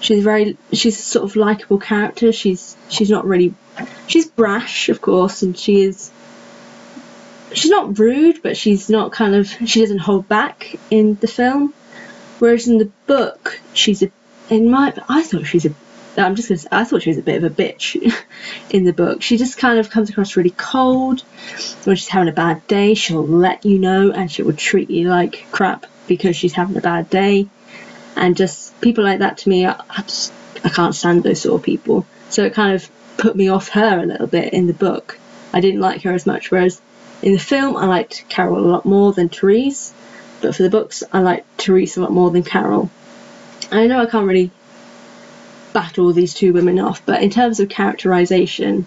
She's 0.00 0.22
very 0.22 0.56
she's 0.72 0.98
a 0.98 1.02
sort 1.02 1.24
of 1.24 1.36
likable 1.36 1.78
character. 1.78 2.32
She's 2.32 2.76
she's 2.88 3.10
not 3.10 3.26
really 3.26 3.54
she's 4.06 4.28
brash, 4.28 4.88
of 4.88 5.00
course, 5.00 5.42
and 5.42 5.58
she 5.58 5.82
is 5.82 6.10
she's 7.52 7.70
not 7.70 7.98
rude, 7.98 8.42
but 8.42 8.56
she's 8.56 8.88
not 8.88 9.12
kind 9.12 9.34
of 9.34 9.48
she 9.66 9.80
doesn't 9.80 9.98
hold 9.98 10.28
back 10.28 10.78
in 10.90 11.16
the 11.16 11.26
film. 11.26 11.74
Whereas 12.38 12.68
in 12.68 12.78
the 12.78 12.90
book, 13.06 13.60
she's 13.72 14.02
a 14.02 14.10
in 14.50 14.70
my 14.70 14.94
I 15.08 15.22
thought 15.22 15.46
she's 15.46 15.66
a 15.66 15.74
I'm 16.16 16.34
just 16.34 16.48
gonna 16.48 16.58
say, 16.58 16.68
I 16.70 16.84
thought 16.84 17.02
she 17.02 17.10
was 17.10 17.18
a 17.18 17.22
bit 17.22 17.42
of 17.42 17.44
a 17.44 17.54
bitch 17.54 18.14
in 18.70 18.84
the 18.84 18.92
book. 18.92 19.22
She 19.22 19.36
just 19.36 19.58
kind 19.58 19.78
of 19.78 19.90
comes 19.90 20.10
across 20.10 20.36
really 20.36 20.50
cold. 20.50 21.20
When 21.84 21.96
she's 21.96 22.08
having 22.08 22.28
a 22.28 22.32
bad 22.32 22.66
day, 22.66 22.94
she'll 22.94 23.26
let 23.26 23.64
you 23.64 23.78
know 23.78 24.10
and 24.10 24.30
she 24.30 24.42
will 24.42 24.54
treat 24.54 24.90
you 24.90 25.08
like 25.08 25.46
crap 25.52 25.86
because 26.06 26.36
she's 26.36 26.52
having 26.52 26.76
a 26.76 26.80
bad 26.80 27.10
day. 27.10 27.48
And 28.16 28.36
just 28.36 28.67
people 28.80 29.04
like 29.04 29.20
that 29.20 29.38
to 29.38 29.48
me, 29.48 29.66
I, 29.66 29.80
I 29.90 30.02
just 30.02 30.32
I 30.64 30.68
can't 30.68 30.94
stand 30.94 31.22
those 31.22 31.40
sort 31.40 31.60
of 31.60 31.64
people. 31.64 32.06
So 32.30 32.44
it 32.44 32.54
kind 32.54 32.74
of 32.74 32.88
put 33.16 33.36
me 33.36 33.48
off 33.48 33.70
her 33.70 34.00
a 34.00 34.06
little 34.06 34.26
bit 34.26 34.52
in 34.52 34.66
the 34.66 34.72
book. 34.72 35.18
I 35.52 35.60
didn't 35.60 35.80
like 35.80 36.02
her 36.02 36.12
as 36.12 36.26
much, 36.26 36.50
whereas 36.50 36.80
in 37.22 37.32
the 37.32 37.38
film 37.38 37.76
I 37.76 37.86
liked 37.86 38.28
Carol 38.28 38.58
a 38.58 38.70
lot 38.70 38.84
more 38.84 39.12
than 39.12 39.28
Therese. 39.28 39.92
But 40.40 40.54
for 40.54 40.62
the 40.62 40.70
books, 40.70 41.02
I 41.12 41.20
liked 41.20 41.60
Therese 41.60 41.96
a 41.96 42.00
lot 42.00 42.12
more 42.12 42.30
than 42.30 42.44
Carol. 42.44 42.90
I 43.72 43.86
know 43.86 44.00
I 44.00 44.06
can't 44.06 44.26
really 44.26 44.50
battle 45.72 46.12
these 46.12 46.32
two 46.32 46.52
women 46.52 46.78
off, 46.78 47.04
but 47.04 47.22
in 47.22 47.30
terms 47.30 47.60
of 47.60 47.68
characterization, 47.68 48.86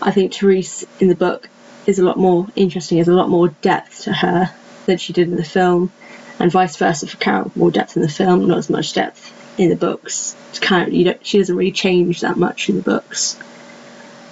I 0.00 0.10
think 0.10 0.34
Therese 0.34 0.84
in 1.00 1.08
the 1.08 1.14
book 1.14 1.48
is 1.86 1.98
a 1.98 2.04
lot 2.04 2.18
more 2.18 2.46
interesting, 2.54 2.98
has 2.98 3.08
a 3.08 3.14
lot 3.14 3.28
more 3.28 3.48
depth 3.48 4.02
to 4.02 4.12
her 4.12 4.52
than 4.86 4.98
she 4.98 5.12
did 5.12 5.28
in 5.28 5.36
the 5.36 5.44
film, 5.44 5.90
and 6.38 6.50
vice 6.50 6.76
versa 6.76 7.06
for 7.06 7.16
Carol, 7.16 7.52
more 7.54 7.70
depth 7.70 7.96
in 7.96 8.02
the 8.02 8.08
film, 8.08 8.46
not 8.46 8.58
as 8.58 8.70
much 8.70 8.92
depth 8.94 9.32
in 9.58 9.70
the 9.70 9.76
books. 9.76 10.36
It's 10.50 10.58
kind 10.58 10.88
of, 10.88 10.94
you 10.94 11.04
don't, 11.04 11.26
she 11.26 11.38
doesn't 11.38 11.56
really 11.56 11.72
change 11.72 12.20
that 12.20 12.36
much 12.36 12.68
in 12.68 12.76
the 12.76 12.82
books. 12.82 13.38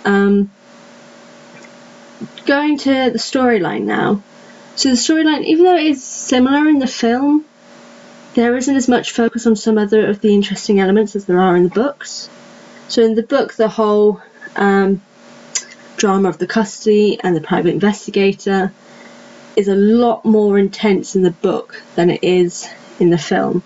Um, 0.05 0.51
going 2.47 2.79
to 2.79 3.11
the 3.11 3.19
storyline 3.19 3.83
now. 3.83 4.23
So 4.77 4.91
the 4.91 4.95
storyline, 4.95 5.45
even 5.45 5.65
though 5.65 5.77
it 5.77 5.87
is 5.87 6.05
similar 6.05 6.69
in 6.69 6.79
the 6.79 6.87
film, 6.87 7.45
there 8.35 8.57
isn't 8.57 8.77
as 8.77 8.89
much 8.89 9.13
focus 9.13 9.47
on 9.47 9.57
some 9.57 9.79
other 9.79 10.07
of 10.07 10.21
the 10.21 10.35
interesting 10.35 10.79
elements 10.79 11.17
as 11.17 11.25
there 11.25 11.41
are 11.41 11.57
in 11.57 11.65
the 11.65 11.71
books. 11.71 12.29
So 12.89 13.03
in 13.03 13.15
the 13.15 13.23
book, 13.23 13.55
the 13.55 13.69
whole 13.69 14.21
um, 14.55 15.01
drama 15.97 16.29
of 16.29 16.39
the 16.39 16.47
custody 16.47 17.19
and 17.23 17.35
the 17.35 17.41
private 17.41 17.71
investigator 17.71 18.73
is 19.57 19.69
a 19.69 19.75
lot 19.75 20.25
more 20.25 20.59
intense 20.59 21.17
in 21.17 21.23
the 21.23 21.31
book 21.31 21.83
than 21.95 22.11
it 22.11 22.23
is 22.23 22.69
in 23.01 23.11
the 23.11 23.19
film. 23.19 23.63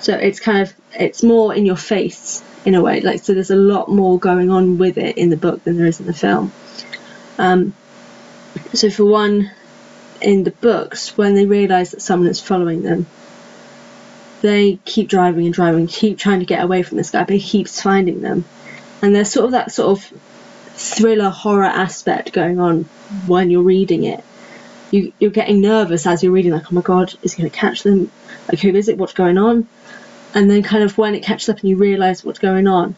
So 0.00 0.14
it's 0.14 0.40
kind 0.40 0.62
of 0.62 0.74
it's 0.92 1.22
more 1.22 1.54
in 1.54 1.66
your 1.66 1.76
face 1.76 2.42
in 2.64 2.74
a 2.74 2.82
way. 2.82 3.00
Like 3.00 3.22
so, 3.22 3.34
there's 3.34 3.50
a 3.50 3.56
lot 3.56 3.88
more 3.88 4.18
going 4.18 4.50
on 4.50 4.78
with 4.78 4.98
it 4.98 5.16
in 5.16 5.30
the 5.30 5.36
book 5.36 5.64
than 5.64 5.76
there 5.76 5.86
is 5.86 6.00
in 6.00 6.06
the 6.06 6.14
film. 6.14 6.52
Um, 7.38 7.74
so 8.72 8.90
for 8.90 9.04
one, 9.04 9.50
in 10.20 10.44
the 10.44 10.50
books, 10.50 11.16
when 11.16 11.34
they 11.34 11.46
realise 11.46 11.90
that 11.90 12.02
someone 12.02 12.28
is 12.28 12.40
following 12.40 12.82
them, 12.82 13.06
they 14.42 14.78
keep 14.84 15.08
driving 15.08 15.46
and 15.46 15.54
driving, 15.54 15.86
keep 15.86 16.18
trying 16.18 16.40
to 16.40 16.46
get 16.46 16.62
away 16.62 16.82
from 16.82 16.98
this 16.98 17.10
guy, 17.10 17.24
but 17.24 17.34
he 17.34 17.40
keeps 17.40 17.80
finding 17.80 18.20
them. 18.20 18.44
And 19.02 19.14
there's 19.14 19.30
sort 19.30 19.46
of 19.46 19.52
that 19.52 19.72
sort 19.72 19.98
of 19.98 20.20
thriller 20.74 21.30
horror 21.30 21.64
aspect 21.64 22.32
going 22.32 22.60
on 22.60 22.84
when 23.26 23.50
you're 23.50 23.62
reading 23.62 24.04
it. 24.04 24.22
You, 24.96 25.12
you're 25.18 25.30
getting 25.30 25.60
nervous 25.60 26.06
as 26.06 26.22
you're 26.22 26.32
reading, 26.32 26.52
like, 26.52 26.72
oh 26.72 26.74
my 26.74 26.80
god, 26.80 27.14
is 27.22 27.34
he 27.34 27.42
going 27.42 27.50
to 27.50 27.56
catch 27.56 27.82
them? 27.82 28.10
Like, 28.48 28.60
who 28.60 28.74
is 28.74 28.88
it? 28.88 28.96
What's 28.96 29.12
going 29.12 29.36
on? 29.36 29.68
And 30.34 30.50
then, 30.50 30.62
kind 30.62 30.82
of, 30.82 30.96
when 30.96 31.14
it 31.14 31.22
catches 31.22 31.48
up 31.48 31.60
and 31.60 31.68
you 31.68 31.76
realise 31.76 32.24
what's 32.24 32.38
going 32.38 32.66
on, 32.66 32.96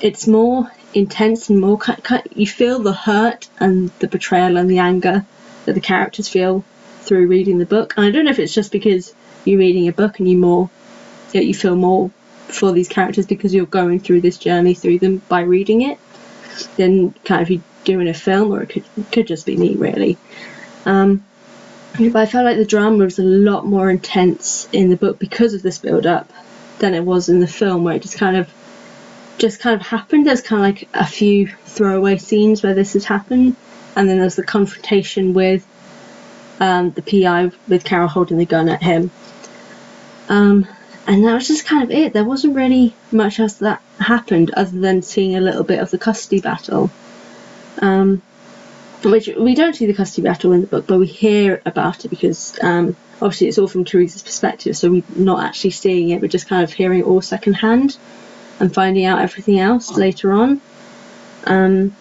it's 0.00 0.26
more 0.26 0.70
intense 0.94 1.50
and 1.50 1.60
more 1.60 1.78
kind 1.78 2.22
you 2.34 2.46
feel 2.46 2.80
the 2.80 2.92
hurt 2.92 3.48
and 3.58 3.90
the 4.00 4.08
betrayal 4.08 4.56
and 4.56 4.68
the 4.68 4.78
anger 4.78 5.24
that 5.64 5.74
the 5.74 5.80
characters 5.80 6.28
feel 6.28 6.64
through 7.00 7.26
reading 7.26 7.58
the 7.58 7.66
book. 7.66 7.94
And 7.96 8.06
I 8.06 8.10
don't 8.10 8.24
know 8.24 8.30
if 8.30 8.38
it's 8.38 8.54
just 8.54 8.72
because 8.72 9.14
you're 9.44 9.58
reading 9.58 9.88
a 9.88 9.92
book 9.92 10.18
and 10.18 10.28
you 10.28 10.36
more 10.36 10.70
that 11.32 11.44
you 11.44 11.54
feel 11.54 11.76
more 11.76 12.10
for 12.48 12.72
these 12.72 12.88
characters 12.88 13.26
because 13.26 13.54
you're 13.54 13.66
going 13.66 14.00
through 14.00 14.20
this 14.20 14.38
journey 14.38 14.74
through 14.74 14.98
them 14.98 15.22
by 15.28 15.40
reading 15.42 15.82
it 15.82 15.98
than 16.76 17.12
kind 17.24 17.42
of 17.42 17.50
you 17.50 17.62
doing 17.84 18.08
a 18.08 18.14
film, 18.14 18.52
or 18.52 18.62
it 18.62 18.68
could, 18.68 18.84
could 19.12 19.26
just 19.26 19.46
be 19.46 19.56
me 19.56 19.74
really. 19.76 20.18
Um, 20.84 21.24
but 21.98 22.16
I 22.16 22.26
felt 22.26 22.44
like 22.44 22.56
the 22.56 22.64
drama 22.64 23.04
was 23.04 23.18
a 23.18 23.22
lot 23.22 23.66
more 23.66 23.90
intense 23.90 24.68
in 24.72 24.90
the 24.90 24.96
book 24.96 25.18
because 25.18 25.54
of 25.54 25.62
this 25.62 25.78
build 25.78 26.06
up 26.06 26.32
than 26.78 26.94
it 26.94 27.04
was 27.04 27.28
in 27.28 27.40
the 27.40 27.46
film, 27.46 27.84
where 27.84 27.94
it 27.94 28.02
just 28.02 28.18
kind 28.18 28.36
of 28.36 28.52
just 29.38 29.60
kind 29.60 29.80
of 29.80 29.86
happened. 29.86 30.26
There's 30.26 30.42
kind 30.42 30.60
of 30.60 30.66
like 30.66 30.88
a 30.94 31.06
few 31.06 31.46
throwaway 31.46 32.18
scenes 32.18 32.62
where 32.62 32.74
this 32.74 32.92
has 32.94 33.04
happened, 33.04 33.56
and 33.96 34.08
then 34.08 34.18
there's 34.18 34.36
the 34.36 34.44
confrontation 34.44 35.34
with 35.34 35.66
um, 36.60 36.90
the 36.90 37.02
PI 37.02 37.50
with 37.68 37.84
Carol 37.84 38.08
holding 38.08 38.38
the 38.38 38.46
gun 38.46 38.68
at 38.68 38.82
him. 38.82 39.10
Um, 40.28 40.66
and 41.06 41.24
that 41.24 41.34
was 41.34 41.48
just 41.48 41.66
kind 41.66 41.82
of 41.82 41.90
it. 41.90 42.12
There 42.12 42.24
wasn't 42.24 42.54
really 42.54 42.94
much 43.10 43.40
else 43.40 43.54
that 43.54 43.82
happened 43.98 44.52
other 44.52 44.78
than 44.78 45.02
seeing 45.02 45.34
a 45.34 45.40
little 45.40 45.64
bit 45.64 45.80
of 45.80 45.90
the 45.90 45.98
custody 45.98 46.40
battle. 46.40 46.90
Um, 47.78 48.22
which 49.04 49.28
we 49.28 49.54
don't 49.54 49.74
see 49.74 49.86
the 49.86 49.94
custody 49.94 50.26
battle 50.26 50.52
in 50.52 50.60
the 50.60 50.66
book, 50.66 50.86
but 50.86 50.98
we 50.98 51.06
hear 51.06 51.62
about 51.64 52.04
it 52.04 52.08
because 52.08 52.58
um, 52.62 52.96
obviously 53.20 53.48
it's 53.48 53.58
all 53.58 53.68
from 53.68 53.84
Teresa's 53.84 54.22
perspective, 54.22 54.76
so 54.76 54.90
we're 54.90 55.02
not 55.16 55.44
actually 55.44 55.70
seeing 55.70 56.10
it, 56.10 56.20
we're 56.20 56.28
just 56.28 56.48
kind 56.48 56.62
of 56.62 56.72
hearing 56.72 57.00
it 57.00 57.06
all 57.06 57.20
secondhand 57.20 57.96
and 58.58 58.72
finding 58.72 59.06
out 59.06 59.20
everything 59.20 59.58
else 59.58 59.96
later 59.96 60.32
on. 60.32 60.60
Um, 61.44 61.96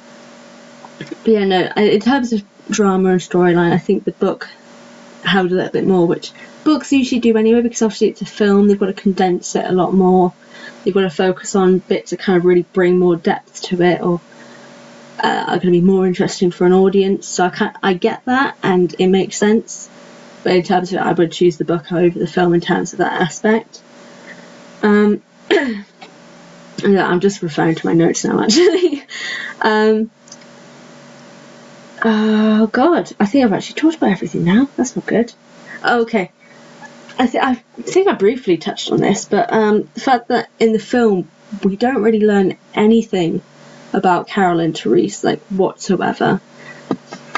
but 0.98 1.28
yeah, 1.28 1.46
no, 1.46 1.72
in 1.78 2.02
terms 2.02 2.34
of 2.34 2.44
drama 2.70 3.12
and 3.12 3.22
storyline, 3.22 3.72
I 3.72 3.78
think 3.78 4.04
the 4.04 4.12
book 4.12 4.50
held 5.24 5.52
a 5.52 5.56
little 5.56 5.72
bit 5.72 5.86
more, 5.86 6.06
which 6.06 6.32
books 6.64 6.92
usually 6.92 7.22
do 7.22 7.38
anyway 7.38 7.62
because 7.62 7.82
obviously 7.82 8.10
it's 8.10 8.22
a 8.22 8.26
film 8.26 8.68
they've 8.68 8.80
got 8.80 8.88
to 8.88 8.94
condense 8.94 9.56
it 9.56 9.66
a 9.66 9.72
lot 9.72 9.94
more 9.94 10.34
they've 10.84 10.94
got 10.94 11.02
to 11.02 11.10
focus 11.10 11.56
on 11.56 11.80
bits 11.80 12.12
that 12.12 12.20
kind 12.20 12.38
of 12.38 12.46
really 12.46 12.66
bring 12.74 13.00
more 13.00 13.16
depth 13.16 13.62
to 13.62 13.82
it 13.82 14.02
or 14.02 14.20
uh, 15.20 15.46
are 15.48 15.58
going 15.58 15.62
to 15.62 15.72
be 15.72 15.82
more 15.82 16.08
interesting 16.08 16.52
for 16.52 16.66
an 16.66 16.74
audience 16.74 17.28
so 17.28 17.46
I, 17.46 17.50
can 17.50 17.78
I 17.84 17.94
get 17.94 18.26
that 18.26 18.58
and 18.64 18.94
it 19.00 19.08
makes 19.08 19.38
sense. 19.38 19.90
But 20.44 20.56
in 20.56 20.64
terms 20.64 20.94
of 20.94 21.00
it 21.00 21.02
I 21.02 21.14
would 21.14 21.32
choose 21.32 21.58
the 21.58 21.66
book 21.66 21.92
over 21.92 22.18
the 22.18 22.28
film 22.28 22.54
in 22.54 22.62
terms 22.62 22.94
of 22.94 23.00
that 23.00 23.22
aspect. 23.22 23.82
Um, 24.82 25.22
yeah, 25.52 25.86
I'm 27.08 27.20
just 27.20 27.42
referring 27.42 27.76
to 27.76 27.86
my 27.86 27.94
notes 27.94 28.24
now 28.24 28.42
actually. 28.42 29.04
Um, 29.62 30.10
oh 32.06 32.68
god 32.68 33.12
I 33.20 33.26
think 33.26 33.44
I've 33.44 33.52
actually 33.52 33.76
talked 33.76 33.98
about 33.98 34.12
everything 34.12 34.46
now. 34.46 34.70
That's 34.78 34.96
not 34.96 35.06
good. 35.06 35.34
Okay. 35.84 36.32
I, 37.18 37.28
th- 37.28 37.44
I 37.44 37.56
think 37.56 38.08
I 38.08 38.14
briefly 38.14 38.56
touched 38.56 38.90
on 38.94 39.02
this, 39.02 39.26
but 39.26 39.52
um, 39.52 39.90
the 39.94 40.00
fact 40.00 40.30
that 40.30 40.50
in 40.60 40.72
the 40.72 40.80
film 40.80 41.30
we 41.64 41.76
don't 41.76 42.02
really 42.02 42.22
learn 42.22 42.58
anything 42.74 43.42
about 43.94 44.28
Carol 44.28 44.60
and 44.60 44.78
Therese, 44.78 45.24
like 45.24 45.40
whatsoever. 45.48 46.42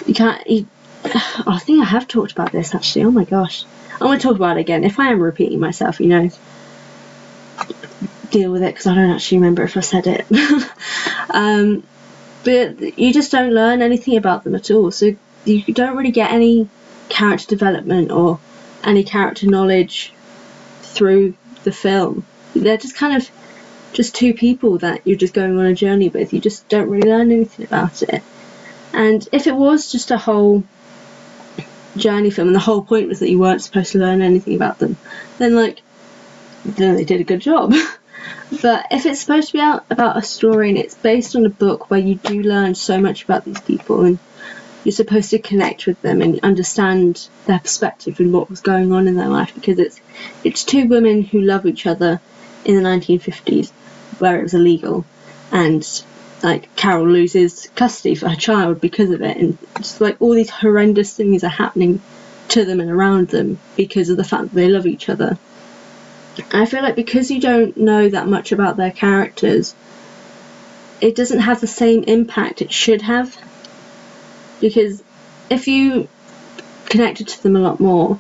You 0.05 0.13
can't. 0.13 0.49
You, 0.49 0.67
oh, 1.05 1.43
I 1.47 1.59
think 1.59 1.81
I 1.81 1.85
have 1.85 2.07
talked 2.07 2.31
about 2.31 2.51
this 2.51 2.75
actually. 2.75 3.05
Oh 3.05 3.11
my 3.11 3.25
gosh, 3.25 3.65
I'm 3.93 3.99
going 4.07 4.19
to 4.19 4.23
talk 4.23 4.35
about 4.35 4.57
it 4.57 4.61
again. 4.61 4.83
If 4.83 4.99
I 4.99 5.11
am 5.11 5.21
repeating 5.21 5.59
myself, 5.59 5.99
you 5.99 6.07
know, 6.07 6.29
deal 8.31 8.51
with 8.51 8.63
it 8.63 8.73
because 8.73 8.87
I 8.87 8.95
don't 8.95 9.11
actually 9.11 9.39
remember 9.39 9.63
if 9.63 9.77
I 9.77 9.81
said 9.81 10.07
it. 10.07 10.25
um, 11.29 11.83
but 12.43 12.97
you 12.97 13.13
just 13.13 13.31
don't 13.31 13.53
learn 13.53 13.81
anything 13.81 14.17
about 14.17 14.43
them 14.43 14.55
at 14.55 14.71
all, 14.71 14.91
so 14.91 15.15
you 15.45 15.73
don't 15.73 15.95
really 15.95 16.11
get 16.11 16.31
any 16.31 16.67
character 17.09 17.47
development 17.47 18.11
or 18.11 18.39
any 18.83 19.03
character 19.03 19.47
knowledge 19.47 20.13
through 20.81 21.35
the 21.63 21.71
film. 21.71 22.25
They're 22.55 22.77
just 22.77 22.95
kind 22.95 23.15
of 23.15 23.29
just 23.93 24.15
two 24.15 24.33
people 24.33 24.77
that 24.79 25.05
you're 25.05 25.17
just 25.17 25.33
going 25.33 25.57
on 25.57 25.65
a 25.65 25.73
journey 25.73 26.09
with. 26.09 26.33
You 26.33 26.39
just 26.39 26.67
don't 26.69 26.89
really 26.89 27.09
learn 27.09 27.31
anything 27.31 27.65
about 27.65 28.01
it. 28.03 28.23
And 28.93 29.27
if 29.31 29.47
it 29.47 29.55
was 29.55 29.91
just 29.91 30.11
a 30.11 30.17
whole 30.17 30.63
journey 31.97 32.29
film 32.29 32.49
and 32.49 32.55
the 32.55 32.59
whole 32.59 32.83
point 32.83 33.07
was 33.07 33.19
that 33.19 33.29
you 33.29 33.39
weren't 33.39 33.61
supposed 33.61 33.91
to 33.91 33.99
learn 33.99 34.21
anything 34.21 34.55
about 34.55 34.79
them, 34.79 34.97
then 35.37 35.55
like 35.55 35.81
then 36.65 36.95
they 36.95 37.03
did 37.03 37.21
a 37.21 37.25
good 37.25 37.41
job. 37.41 37.73
But 38.61 38.87
if 38.91 39.05
it's 39.05 39.21
supposed 39.21 39.47
to 39.47 39.53
be 39.53 39.61
out 39.61 39.85
about 39.89 40.17
a 40.17 40.21
story 40.21 40.69
and 40.69 40.77
it's 40.77 40.93
based 40.93 41.35
on 41.35 41.45
a 41.45 41.49
book 41.49 41.89
where 41.89 41.99
you 41.99 42.15
do 42.15 42.41
learn 42.41 42.75
so 42.75 42.99
much 42.99 43.23
about 43.23 43.45
these 43.45 43.61
people 43.61 44.03
and 44.03 44.19
you're 44.83 44.91
supposed 44.91 45.29
to 45.29 45.39
connect 45.39 45.87
with 45.87 46.01
them 46.01 46.21
and 46.21 46.39
understand 46.43 47.27
their 47.45 47.59
perspective 47.59 48.19
and 48.19 48.33
what 48.33 48.49
was 48.49 48.59
going 48.59 48.91
on 48.91 49.07
in 49.07 49.15
their 49.15 49.29
life 49.29 49.55
because 49.55 49.79
it's 49.79 50.01
it's 50.43 50.65
two 50.65 50.87
women 50.87 51.23
who 51.23 51.39
love 51.39 51.65
each 51.65 51.87
other 51.87 52.19
in 52.65 52.75
the 52.75 52.81
1950s 52.81 53.71
where 54.19 54.39
it 54.39 54.43
was 54.43 54.53
illegal. 54.53 55.05
And 55.51 55.87
like 56.43 56.75
Carol 56.75 57.07
loses 57.07 57.69
custody 57.75 58.15
for 58.15 58.29
her 58.29 58.35
child 58.35 58.81
because 58.81 59.11
of 59.11 59.21
it. 59.21 59.37
And 59.37 59.57
just 59.77 60.01
like 60.01 60.21
all 60.21 60.33
these 60.33 60.49
horrendous 60.49 61.15
things 61.15 61.43
are 61.43 61.49
happening 61.49 62.01
to 62.49 62.65
them 62.65 62.79
and 62.79 62.89
around 62.89 63.29
them 63.29 63.59
because 63.77 64.09
of 64.09 64.17
the 64.17 64.23
fact 64.23 64.43
that 64.43 64.53
they 64.53 64.67
love 64.67 64.85
each 64.85 65.09
other. 65.09 65.37
I 66.53 66.65
feel 66.65 66.81
like 66.81 66.95
because 66.95 67.29
you 67.29 67.39
don't 67.39 67.75
know 67.77 68.09
that 68.09 68.27
much 68.27 68.51
about 68.51 68.77
their 68.77 68.91
characters, 68.91 69.75
it 71.01 71.15
doesn't 71.15 71.39
have 71.39 71.61
the 71.61 71.67
same 71.67 72.03
impact 72.03 72.61
it 72.61 72.71
should 72.71 73.01
have. 73.01 73.37
Because 74.59 75.03
if 75.49 75.67
you 75.67 76.07
connected 76.85 77.27
to 77.27 77.43
them 77.43 77.55
a 77.55 77.59
lot 77.59 77.79
more 77.79 78.19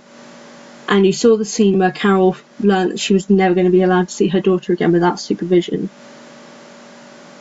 and 0.87 1.05
you 1.05 1.13
saw 1.13 1.37
the 1.37 1.45
scene 1.45 1.79
where 1.79 1.91
Carol 1.91 2.35
learned 2.59 2.91
that 2.91 2.99
she 2.99 3.13
was 3.13 3.29
never 3.29 3.55
going 3.55 3.65
to 3.65 3.71
be 3.71 3.81
allowed 3.81 4.09
to 4.09 4.13
see 4.13 4.27
her 4.27 4.41
daughter 4.41 4.73
again 4.73 4.91
without 4.91 5.19
supervision, 5.19 5.89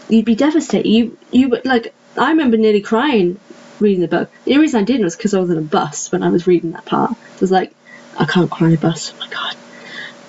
you'd 0.09 0.25
be 0.25 0.35
devastated. 0.35 0.89
You 0.89 1.19
you 1.31 1.49
would 1.49 1.65
like 1.65 1.95
I 2.17 2.31
remember 2.31 2.57
nearly 2.57 2.81
crying 2.81 3.39
reading 3.81 4.01
the 4.01 4.09
book. 4.09 4.31
The 4.45 4.59
reason 4.59 4.81
I 4.81 4.85
didn't 4.85 5.05
was 5.05 5.17
because 5.17 5.35
I 5.35 5.41
was 5.41 5.51
in 5.51 5.59
a 5.59 5.63
bus 5.63 6.13
when 6.13 6.23
I 6.23 6.29
was 6.29 6.47
reading 6.47 6.73
that 6.73 6.85
part. 6.85 7.13
I 7.13 7.41
was 7.41 7.51
like, 7.51 7.73
I 8.19 8.25
can't 8.25 8.51
cry 8.51 8.69
on 8.69 8.75
a 8.75 8.77
bus. 8.77 9.13
Oh 9.15 9.19
my 9.19 9.29
god. 9.29 9.57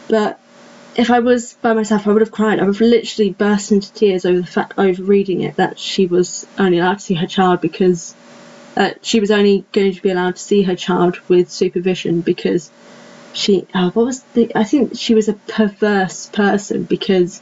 But 0.08 0.40
if 0.96 1.10
I 1.10 1.20
was 1.20 1.54
by 1.54 1.74
myself, 1.74 2.08
I 2.08 2.12
would 2.12 2.22
have 2.22 2.32
cried. 2.32 2.60
I 2.60 2.64
would 2.64 2.76
have 2.76 2.82
literally 2.82 3.32
burst 3.32 3.72
into 3.72 3.92
tears 3.94 4.26
over 4.26 4.40
the 4.40 4.48
fact 4.48 4.74
over 4.78 5.04
reading 5.04 5.42
it 5.42 5.56
that 5.56 5.80
she 5.80 6.06
was 6.06 6.46
only 6.58 6.80
allowed 6.80 6.96
to 6.96 7.00
see 7.00 7.14
her 7.16 7.28
child 7.28 7.62
because 7.62 8.16
uh, 8.76 8.92
she 9.02 9.20
was 9.20 9.32
only 9.32 9.66
going 9.72 9.94
to 9.94 10.02
be 10.02 10.10
allowed 10.10 10.36
to 10.36 10.42
see 10.42 10.64
her 10.64 10.76
child 10.76 11.20
with 11.28 11.50
supervision 11.50 12.22
because 12.22 12.72
she 13.34 13.68
uh, 13.74 13.92
what 13.92 14.06
was 14.06 14.22
the 14.34 14.52
I 14.56 14.64
think 14.64 14.98
she 14.98 15.14
was 15.16 15.28
a 15.28 15.34
perverse 15.34 16.28
person 16.28 16.84
because 16.84 17.42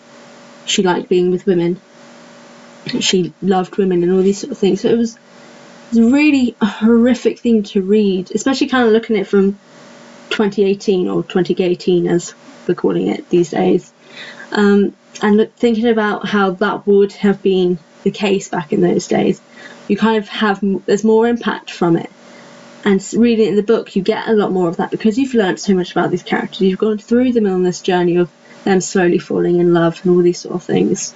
she 0.66 0.84
liked 0.84 1.10
being 1.10 1.32
with 1.32 1.46
women. 1.46 1.80
She 3.00 3.34
loved 3.42 3.78
women 3.78 4.04
and 4.04 4.12
all 4.12 4.22
these 4.22 4.40
sort 4.40 4.52
of 4.52 4.58
things. 4.58 4.82
So 4.82 4.90
it 4.90 4.98
was, 4.98 5.16
it 5.16 6.00
was 6.00 6.12
really 6.12 6.56
a 6.62 6.66
horrific 6.66 7.40
thing 7.40 7.64
to 7.64 7.82
read, 7.82 8.32
especially 8.34 8.68
kind 8.68 8.88
of 8.88 8.94
looking 8.94 9.16
at 9.18 9.24
it 9.24 9.28
from 9.28 9.54
2018 10.30 11.08
or 11.08 11.24
2018 11.24 12.08
as 12.08 12.34
we're 12.68 12.76
calling 12.76 13.08
it 13.08 13.30
these 13.30 13.50
days, 13.50 13.92
um, 14.52 14.96
and 15.22 15.52
thinking 15.56 15.88
about 15.88 16.28
how 16.28 16.52
that 16.52 16.88
would 16.88 17.12
have 17.14 17.42
been 17.42 17.80
the 18.04 18.12
case 18.12 18.48
back 18.48 18.72
in 18.72 18.82
those 18.82 19.08
days 19.08 19.42
you 19.90 19.98
kind 19.98 20.18
of 20.18 20.30
have 20.30 20.60
there's 20.86 21.04
more 21.04 21.28
impact 21.28 21.72
from 21.72 21.98
it 21.98 22.10
and 22.86 23.06
reading 23.14 23.50
in 23.50 23.56
the 23.56 23.64
book 23.64 23.96
you 23.96 24.02
get 24.02 24.28
a 24.28 24.34
lot 24.34 24.52
more 24.52 24.70
of 24.70 24.78
that 24.78 24.92
because 24.92 25.18
you've 25.18 25.34
learned 25.34 25.60
so 25.60 25.74
much 25.74 25.92
about 25.92 26.12
these 26.12 26.24
characters. 26.24 26.62
You've 26.62 26.80
gone 26.80 26.98
through 26.98 27.34
them 27.34 27.46
on 27.46 27.64
this 27.64 27.82
journey 27.82 28.18
of 28.18 28.32
them 28.64 28.82
slowly 28.82 29.20
falling 29.20 29.60
in 29.60 29.74
love 29.74 30.00
and 30.04 30.12
all 30.12 30.22
these 30.22 30.40
sort 30.40 30.56
of 30.56 30.64
things. 30.64 31.14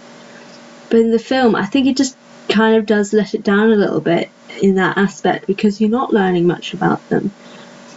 But 0.90 1.00
in 1.00 1.12
the 1.12 1.20
film 1.20 1.56
i 1.56 1.66
think 1.66 1.88
it 1.88 1.98
just 1.98 2.16
kind 2.50 2.76
of 2.78 2.86
does 2.86 3.14
let 3.14 3.34
it 3.34 3.44
down 3.44 3.72
a 3.72 3.76
little 3.76 4.02
bit 4.02 4.30
in 4.62 4.76
that 4.76 4.98
aspect 4.98 5.48
because 5.48 5.80
you're 5.80 5.90
not 5.90 6.14
learning 6.14 6.46
much 6.46 6.74
about 6.74 7.08
them. 7.10 7.32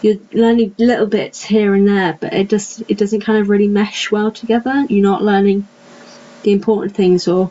You're 0.03 0.19
learning 0.33 0.75
little 0.79 1.07
bits 1.07 1.43
here 1.43 1.75
and 1.75 1.87
there 1.89 2.17
but 2.21 2.33
it 2.33 2.49
just 2.49 2.83
it 2.89 2.99
doesn't 2.99 3.23
kind 3.23 3.41
of 3.41 3.49
really 3.49 3.69
mesh 3.69 4.11
well 4.11 4.31
together. 4.31 4.87
You're 4.89 5.03
not 5.03 5.23
learning 5.23 5.67
the 6.43 6.53
important 6.53 6.95
things 6.95 7.27
or 7.27 7.51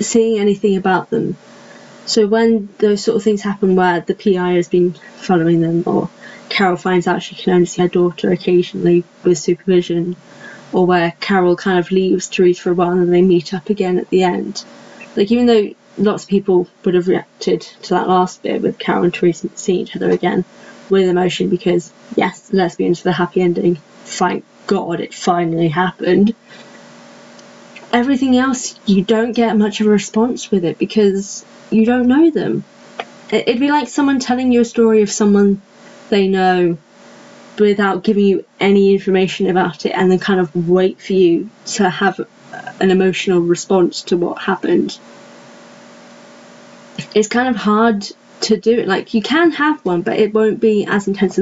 seeing 0.00 0.38
anything 0.38 0.76
about 0.76 1.10
them 1.10 1.36
so 2.06 2.26
when 2.26 2.68
those 2.78 3.02
sort 3.02 3.16
of 3.16 3.22
things 3.22 3.42
happen 3.42 3.76
where 3.76 4.00
the 4.00 4.14
PI 4.14 4.52
has 4.52 4.68
been 4.68 4.92
following 5.16 5.60
them 5.60 5.82
or 5.86 6.10
Carol 6.48 6.76
finds 6.76 7.06
out 7.06 7.22
she 7.22 7.34
can 7.34 7.54
only 7.54 7.66
see 7.66 7.82
her 7.82 7.88
daughter 7.88 8.30
occasionally 8.30 9.04
with 9.24 9.38
supervision 9.38 10.16
or 10.72 10.86
where 10.86 11.14
Carol 11.20 11.56
kind 11.56 11.78
of 11.78 11.90
leaves 11.90 12.28
Therese 12.28 12.58
for 12.58 12.70
a 12.70 12.74
while 12.74 12.92
and 12.92 13.12
they 13.12 13.22
meet 13.22 13.54
up 13.54 13.70
again 13.70 13.98
at 13.98 14.10
the 14.10 14.22
end. 14.22 14.64
Like 15.16 15.30
even 15.30 15.46
though 15.46 15.70
lots 15.96 16.24
of 16.24 16.28
people 16.28 16.68
would 16.84 16.94
have 16.94 17.08
reacted 17.08 17.60
to 17.60 17.90
that 17.90 18.08
last 18.08 18.42
bit 18.42 18.60
with 18.60 18.78
Carol 18.78 19.04
and 19.04 19.14
Therese 19.16 19.46
seeing 19.54 19.80
each 19.80 19.96
other 19.96 20.10
again 20.10 20.44
with 20.90 21.08
emotion 21.08 21.48
because 21.48 21.92
yes, 22.16 22.52
lesbians 22.52 22.98
for 22.98 23.04
the 23.04 23.12
happy 23.12 23.40
ending. 23.40 23.76
Thank 24.04 24.44
God 24.66 25.00
it 25.00 25.14
finally 25.14 25.68
happened. 25.68 26.34
Everything 27.94 28.36
else 28.36 28.78
you 28.86 29.04
don't 29.04 29.30
get 29.32 29.56
much 29.56 29.80
of 29.80 29.86
a 29.86 29.90
response 29.90 30.50
with 30.50 30.64
it 30.64 30.78
because 30.78 31.44
you 31.70 31.86
don't 31.86 32.08
know 32.08 32.28
them. 32.28 32.64
It'd 33.30 33.60
be 33.60 33.70
like 33.70 33.86
someone 33.86 34.18
telling 34.18 34.50
you 34.50 34.62
a 34.62 34.64
story 34.64 35.02
of 35.02 35.10
someone 35.12 35.62
they 36.10 36.26
know 36.26 36.76
without 37.56 38.02
giving 38.02 38.24
you 38.24 38.44
any 38.58 38.92
information 38.94 39.48
about 39.48 39.86
it 39.86 39.90
and 39.90 40.10
then 40.10 40.18
kind 40.18 40.40
of 40.40 40.68
wait 40.68 41.00
for 41.00 41.12
you 41.12 41.48
to 41.66 41.88
have 41.88 42.18
an 42.80 42.90
emotional 42.90 43.40
response 43.40 44.02
to 44.02 44.16
what 44.16 44.42
happened. 44.42 44.98
It's 47.14 47.28
kind 47.28 47.48
of 47.48 47.54
hard 47.54 48.04
to 48.40 48.56
do 48.56 48.80
it. 48.80 48.88
Like 48.88 49.14
you 49.14 49.22
can 49.22 49.52
have 49.52 49.84
one, 49.84 50.02
but 50.02 50.18
it 50.18 50.34
won't 50.34 50.58
be 50.58 50.84
as 50.84 51.06
intense 51.06 51.38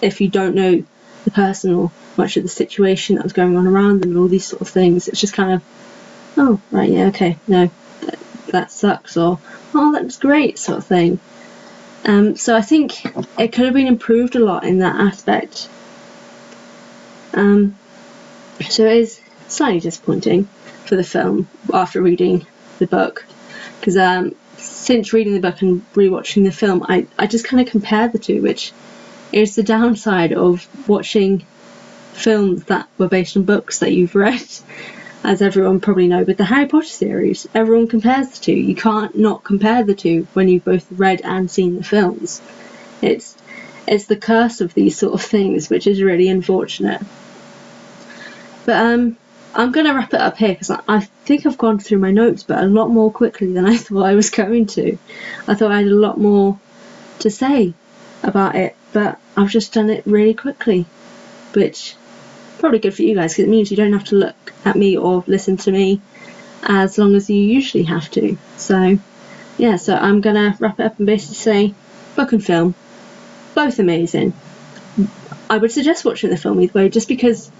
if 0.00 0.22
you 0.22 0.28
don't 0.28 0.54
know 0.54 0.82
the 1.26 1.30
person 1.30 1.74
or 1.74 1.90
much 2.18 2.36
of 2.36 2.42
the 2.42 2.48
situation 2.48 3.16
that 3.16 3.24
was 3.24 3.32
going 3.32 3.56
on 3.56 3.66
around 3.66 4.00
them 4.00 4.10
and 4.10 4.18
all 4.18 4.28
these 4.28 4.46
sort 4.46 4.62
of 4.62 4.68
things. 4.68 5.08
It's 5.08 5.20
just 5.20 5.34
kind 5.34 5.52
of, 5.52 5.62
oh 6.36 6.60
right, 6.70 6.90
yeah, 6.90 7.06
okay, 7.06 7.38
no, 7.46 7.70
that 8.48 8.70
sucks 8.70 9.16
or 9.16 9.38
oh 9.74 9.92
that's 9.92 10.18
great 10.18 10.58
sort 10.58 10.78
of 10.78 10.86
thing. 10.86 11.18
Um, 12.04 12.36
so 12.36 12.54
I 12.54 12.60
think 12.60 13.04
it 13.38 13.52
could 13.52 13.64
have 13.64 13.74
been 13.74 13.86
improved 13.86 14.36
a 14.36 14.40
lot 14.40 14.64
in 14.64 14.80
that 14.80 15.00
aspect. 15.00 15.68
Um, 17.32 17.76
so 18.68 18.84
it 18.84 18.96
is 18.98 19.20
slightly 19.48 19.80
disappointing 19.80 20.44
for 20.84 20.96
the 20.96 21.04
film 21.04 21.48
after 21.72 22.00
reading 22.02 22.46
the 22.78 22.86
book 22.86 23.24
because 23.80 23.96
um, 23.96 24.34
since 24.56 25.12
reading 25.12 25.34
the 25.34 25.40
book 25.40 25.62
and 25.62 25.84
rewatching 25.94 26.44
the 26.44 26.52
film, 26.52 26.84
I, 26.88 27.06
I 27.18 27.26
just 27.26 27.46
kind 27.46 27.60
of 27.60 27.70
compared 27.70 28.12
the 28.12 28.18
two, 28.18 28.42
which 28.42 28.72
is 29.32 29.56
the 29.56 29.62
downside 29.62 30.32
of 30.32 30.66
watching 30.88 31.44
films 32.14 32.64
that 32.64 32.88
were 32.98 33.08
based 33.08 33.36
on 33.36 33.44
books 33.44 33.80
that 33.80 33.92
you've 33.92 34.14
read 34.14 34.42
as 35.24 35.40
everyone 35.40 35.80
probably 35.80 36.06
know 36.06 36.22
with 36.22 36.36
the 36.36 36.44
Harry 36.44 36.66
Potter 36.66 36.86
series, 36.86 37.48
everyone 37.54 37.88
compares 37.88 38.28
the 38.28 38.40
two. 38.40 38.52
You 38.52 38.74
can't 38.74 39.16
not 39.16 39.42
compare 39.42 39.82
the 39.82 39.94
two 39.94 40.26
when 40.34 40.48
you've 40.48 40.64
both 40.64 40.86
read 40.92 41.22
and 41.24 41.50
seen 41.50 41.76
the 41.76 41.82
films. 41.82 42.42
It's 43.00 43.34
it's 43.86 44.04
the 44.04 44.16
curse 44.16 44.60
of 44.60 44.74
these 44.74 44.98
sort 44.98 45.14
of 45.14 45.22
things, 45.22 45.70
which 45.70 45.86
is 45.86 46.02
really 46.02 46.28
unfortunate. 46.28 47.00
But 48.66 48.76
um, 48.76 49.16
I'm 49.54 49.72
going 49.72 49.86
to 49.86 49.94
wrap 49.94 50.12
it 50.12 50.20
up 50.20 50.36
here 50.36 50.50
because 50.50 50.70
I, 50.70 50.80
I 50.88 51.00
think 51.00 51.46
I've 51.46 51.58
gone 51.58 51.78
through 51.78 51.98
my 51.98 52.10
notes, 52.10 52.42
but 52.42 52.62
a 52.62 52.66
lot 52.66 52.88
more 52.90 53.10
quickly 53.10 53.52
than 53.52 53.64
I 53.66 53.76
thought 53.78 54.04
I 54.04 54.14
was 54.14 54.28
going 54.28 54.66
to. 54.66 54.98
I 55.48 55.54
thought 55.54 55.72
I 55.72 55.78
had 55.78 55.86
a 55.86 55.94
lot 55.94 56.20
more 56.20 56.58
to 57.20 57.30
say 57.30 57.72
about 58.22 58.56
it, 58.56 58.76
but 58.92 59.18
I've 59.36 59.50
just 59.50 59.72
done 59.72 59.88
it 59.88 60.04
really 60.06 60.34
quickly, 60.34 60.84
which 61.54 61.96
probably 62.64 62.78
good 62.78 62.94
for 62.94 63.02
you 63.02 63.14
guys 63.14 63.34
because 63.34 63.44
it 63.44 63.50
means 63.50 63.70
you 63.70 63.76
don't 63.76 63.92
have 63.92 64.04
to 64.04 64.14
look 64.14 64.54
at 64.64 64.74
me 64.74 64.96
or 64.96 65.22
listen 65.26 65.54
to 65.54 65.70
me 65.70 66.00
as 66.62 66.96
long 66.96 67.14
as 67.14 67.28
you 67.28 67.36
usually 67.36 67.82
have 67.82 68.10
to. 68.10 68.38
So, 68.56 68.98
yeah, 69.58 69.76
so 69.76 69.94
I'm 69.94 70.22
gonna 70.22 70.56
wrap 70.58 70.80
it 70.80 70.86
up 70.86 70.96
and 70.96 71.06
basically 71.06 71.34
say 71.34 71.74
book 72.16 72.32
and 72.32 72.42
film, 72.42 72.74
both 73.54 73.78
amazing. 73.78 74.32
I 75.50 75.58
would 75.58 75.72
suggest 75.72 76.06
watching 76.06 76.30
the 76.30 76.38
film 76.38 76.58
either 76.58 76.72
way 76.72 76.88
just 76.88 77.06
because 77.06 77.52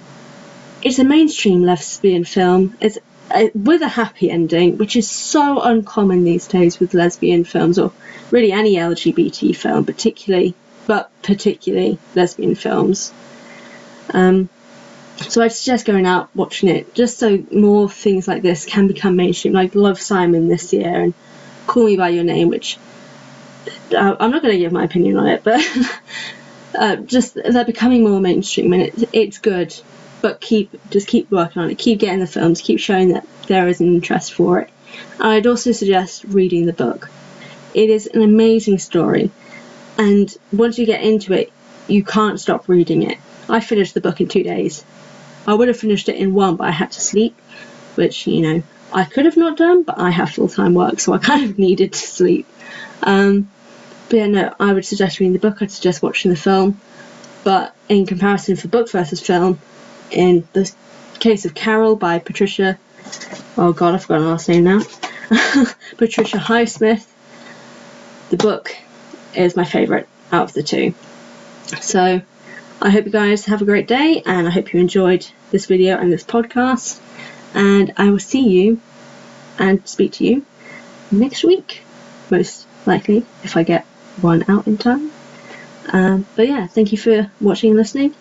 it's 0.82 0.98
a 0.98 1.04
mainstream 1.04 1.60
lesbian 1.60 2.24
film. 2.24 2.74
It's 2.80 2.96
uh, 3.30 3.48
with 3.54 3.82
a 3.82 3.88
happy 3.88 4.30
ending, 4.30 4.78
which 4.78 4.96
is 4.96 5.10
so 5.10 5.60
uncommon 5.60 6.24
these 6.24 6.46
days 6.46 6.80
with 6.80 6.94
lesbian 6.94 7.44
films 7.44 7.78
or 7.78 7.92
really 8.30 8.52
any 8.52 8.76
LGBT 8.76 9.54
film, 9.54 9.84
particularly, 9.84 10.54
but 10.86 11.10
particularly 11.22 11.98
lesbian 12.14 12.54
films. 12.54 13.12
Um, 14.14 14.48
so 15.16 15.42
I'd 15.42 15.53
suggest 15.53 15.87
going 15.87 16.07
out 16.07 16.29
watching 16.35 16.68
it 16.68 16.94
just 16.94 17.18
so 17.18 17.42
more 17.53 17.88
things 17.88 18.27
like 18.27 18.42
this 18.42 18.66
can 18.66 18.88
become 18.88 19.16
mainstream, 19.16 19.55
like 19.55 19.74
Love 19.74 20.00
Simon 20.00 20.48
this 20.48 20.72
year 20.72 21.03
and 21.03 21.14
Call 21.66 21.87
Me 21.87 21.96
by 21.96 22.09
Your 22.11 22.24
Name, 22.24 22.48
which 22.48 22.79
uh, 23.94 24.16
I'm 24.18 24.31
not 24.31 24.42
going 24.42 24.55
to 24.55 24.59
give 24.59 24.72
my 24.72 24.85
opinion 24.85 25.16
on 25.16 25.27
it, 25.29 25.44
but 25.44 25.64
uh, 26.79 26.96
just 26.96 27.35
they're 27.35 27.64
becoming 27.64 28.03
more 28.05 28.20
mainstream 28.20 28.72
and 28.72 28.83
it, 28.83 29.09
it's 29.12 29.38
good. 29.38 29.74
But 30.20 30.40
keep 30.40 30.70
just 30.90 31.07
keep 31.07 31.31
working 31.31 31.62
on 31.62 31.70
it, 31.70 31.79
keep 31.79 31.98
getting 31.98 32.20
the 32.20 32.27
films, 32.27 32.62
keep 32.62 32.81
showing 32.81 33.11
that 33.11 33.27
there 33.46 33.68
is 33.68 33.81
an 33.81 33.88
interest 33.88 34.33
for 34.33 34.61
it. 34.61 34.70
And 35.18 35.29
I'd 35.29 35.46
also 35.46 35.72
suggest 35.72 36.24
reading 36.24 36.64
the 36.64 36.72
book. 36.72 37.11
It 37.74 37.90
is 37.90 38.07
an 38.07 38.22
amazing 38.22 38.79
story, 38.79 39.31
and 39.98 40.35
once 40.53 40.79
you 40.79 40.87
get 40.87 41.03
into 41.03 41.35
it, 41.35 41.53
you 41.88 42.03
can't 42.03 42.40
stop 42.40 42.68
reading 42.68 43.03
it. 43.03 43.18
I 43.48 43.61
finished 43.61 43.92
the 43.92 44.00
book 44.00 44.20
in 44.22 44.29
two 44.29 44.42
days 44.42 44.83
I 45.46 45.54
would 45.54 45.68
have 45.68 45.78
finished 45.78 46.09
it 46.09 46.16
in 46.16 46.35
one, 46.35 46.57
but 46.57 46.68
I 46.68 46.70
had 46.70 46.92
to 46.92 47.00
sleep, 47.00 47.38
which, 47.94 48.26
you 48.26 48.40
know, 48.40 48.62
I 48.92 49.04
could 49.04 49.24
have 49.24 49.37
not 49.37 49.57
done, 49.57 49.83
but 49.83 49.98
I 49.98 50.11
have 50.11 50.30
full 50.30 50.48
time 50.48 50.74
work, 50.74 51.00
so 51.00 51.12
I 51.12 51.18
kind 51.18 51.44
of 51.50 51.59
needed 51.59 51.92
to 51.92 51.98
sleep. 51.98 52.46
Um, 53.02 53.50
but 54.09 54.16
yeah, 54.16 54.26
no, 54.26 54.54
I 54.61 54.72
would 54.72 54.85
suggest 54.85 55.18
reading 55.18 55.33
the 55.33 55.38
book, 55.38 55.61
I'd 55.61 55.70
suggest 55.70 56.02
watching 56.02 56.30
the 56.30 56.37
film. 56.37 56.80
But 57.42 57.74
in 57.88 58.07
comparison 58.07 58.57
for 58.57 58.68
book 58.68 58.90
versus 58.90 59.20
film, 59.20 59.59
in 60.11 60.46
the 60.52 60.72
case 61.18 61.44
of 61.44 61.54
Carol 61.54 61.96
by 61.96 62.18
Patricia, 62.18 62.78
oh 63.59 63.72
god, 63.72 63.94
I've 63.94 64.02
forgotten 64.02 64.24
her 64.24 64.30
last 64.30 64.48
name 64.48 64.64
now, 64.64 64.80
Patricia 65.96 66.38
Highsmith, 66.38 67.07
the 68.30 68.37
book 68.37 68.74
is 69.35 69.57
my 69.57 69.64
favourite 69.64 70.07
out 70.33 70.44
of 70.44 70.52
the 70.54 70.62
two. 70.62 70.94
So 71.80 72.22
I 72.84 72.90
hope 72.90 73.06
you 73.06 73.10
guys 73.10 73.46
have 73.46 73.62
a 73.62 73.64
great 73.64 73.88
day 73.88 74.22
and 74.26 74.46
I 74.46 74.50
hope 74.50 74.74
you 74.74 74.78
enjoyed 74.78 75.26
this 75.50 75.64
video 75.64 75.96
and 75.96 76.12
this 76.12 76.22
podcast. 76.22 77.00
And 77.54 77.94
I 77.96 78.10
will 78.10 78.18
see 78.18 78.46
you 78.46 78.78
and 79.58 79.88
speak 79.88 80.12
to 80.12 80.24
you 80.24 80.44
next 81.10 81.44
week, 81.44 81.80
most 82.28 82.66
likely, 82.84 83.24
if 83.42 83.56
I 83.56 83.62
get 83.62 83.86
one 84.20 84.44
out 84.48 84.66
in 84.66 84.76
time. 84.76 85.10
Um, 85.94 86.26
but 86.36 86.46
yeah, 86.46 86.66
thank 86.66 86.92
you 86.92 86.98
for 86.98 87.30
watching 87.40 87.70
and 87.70 87.78
listening, 87.78 88.14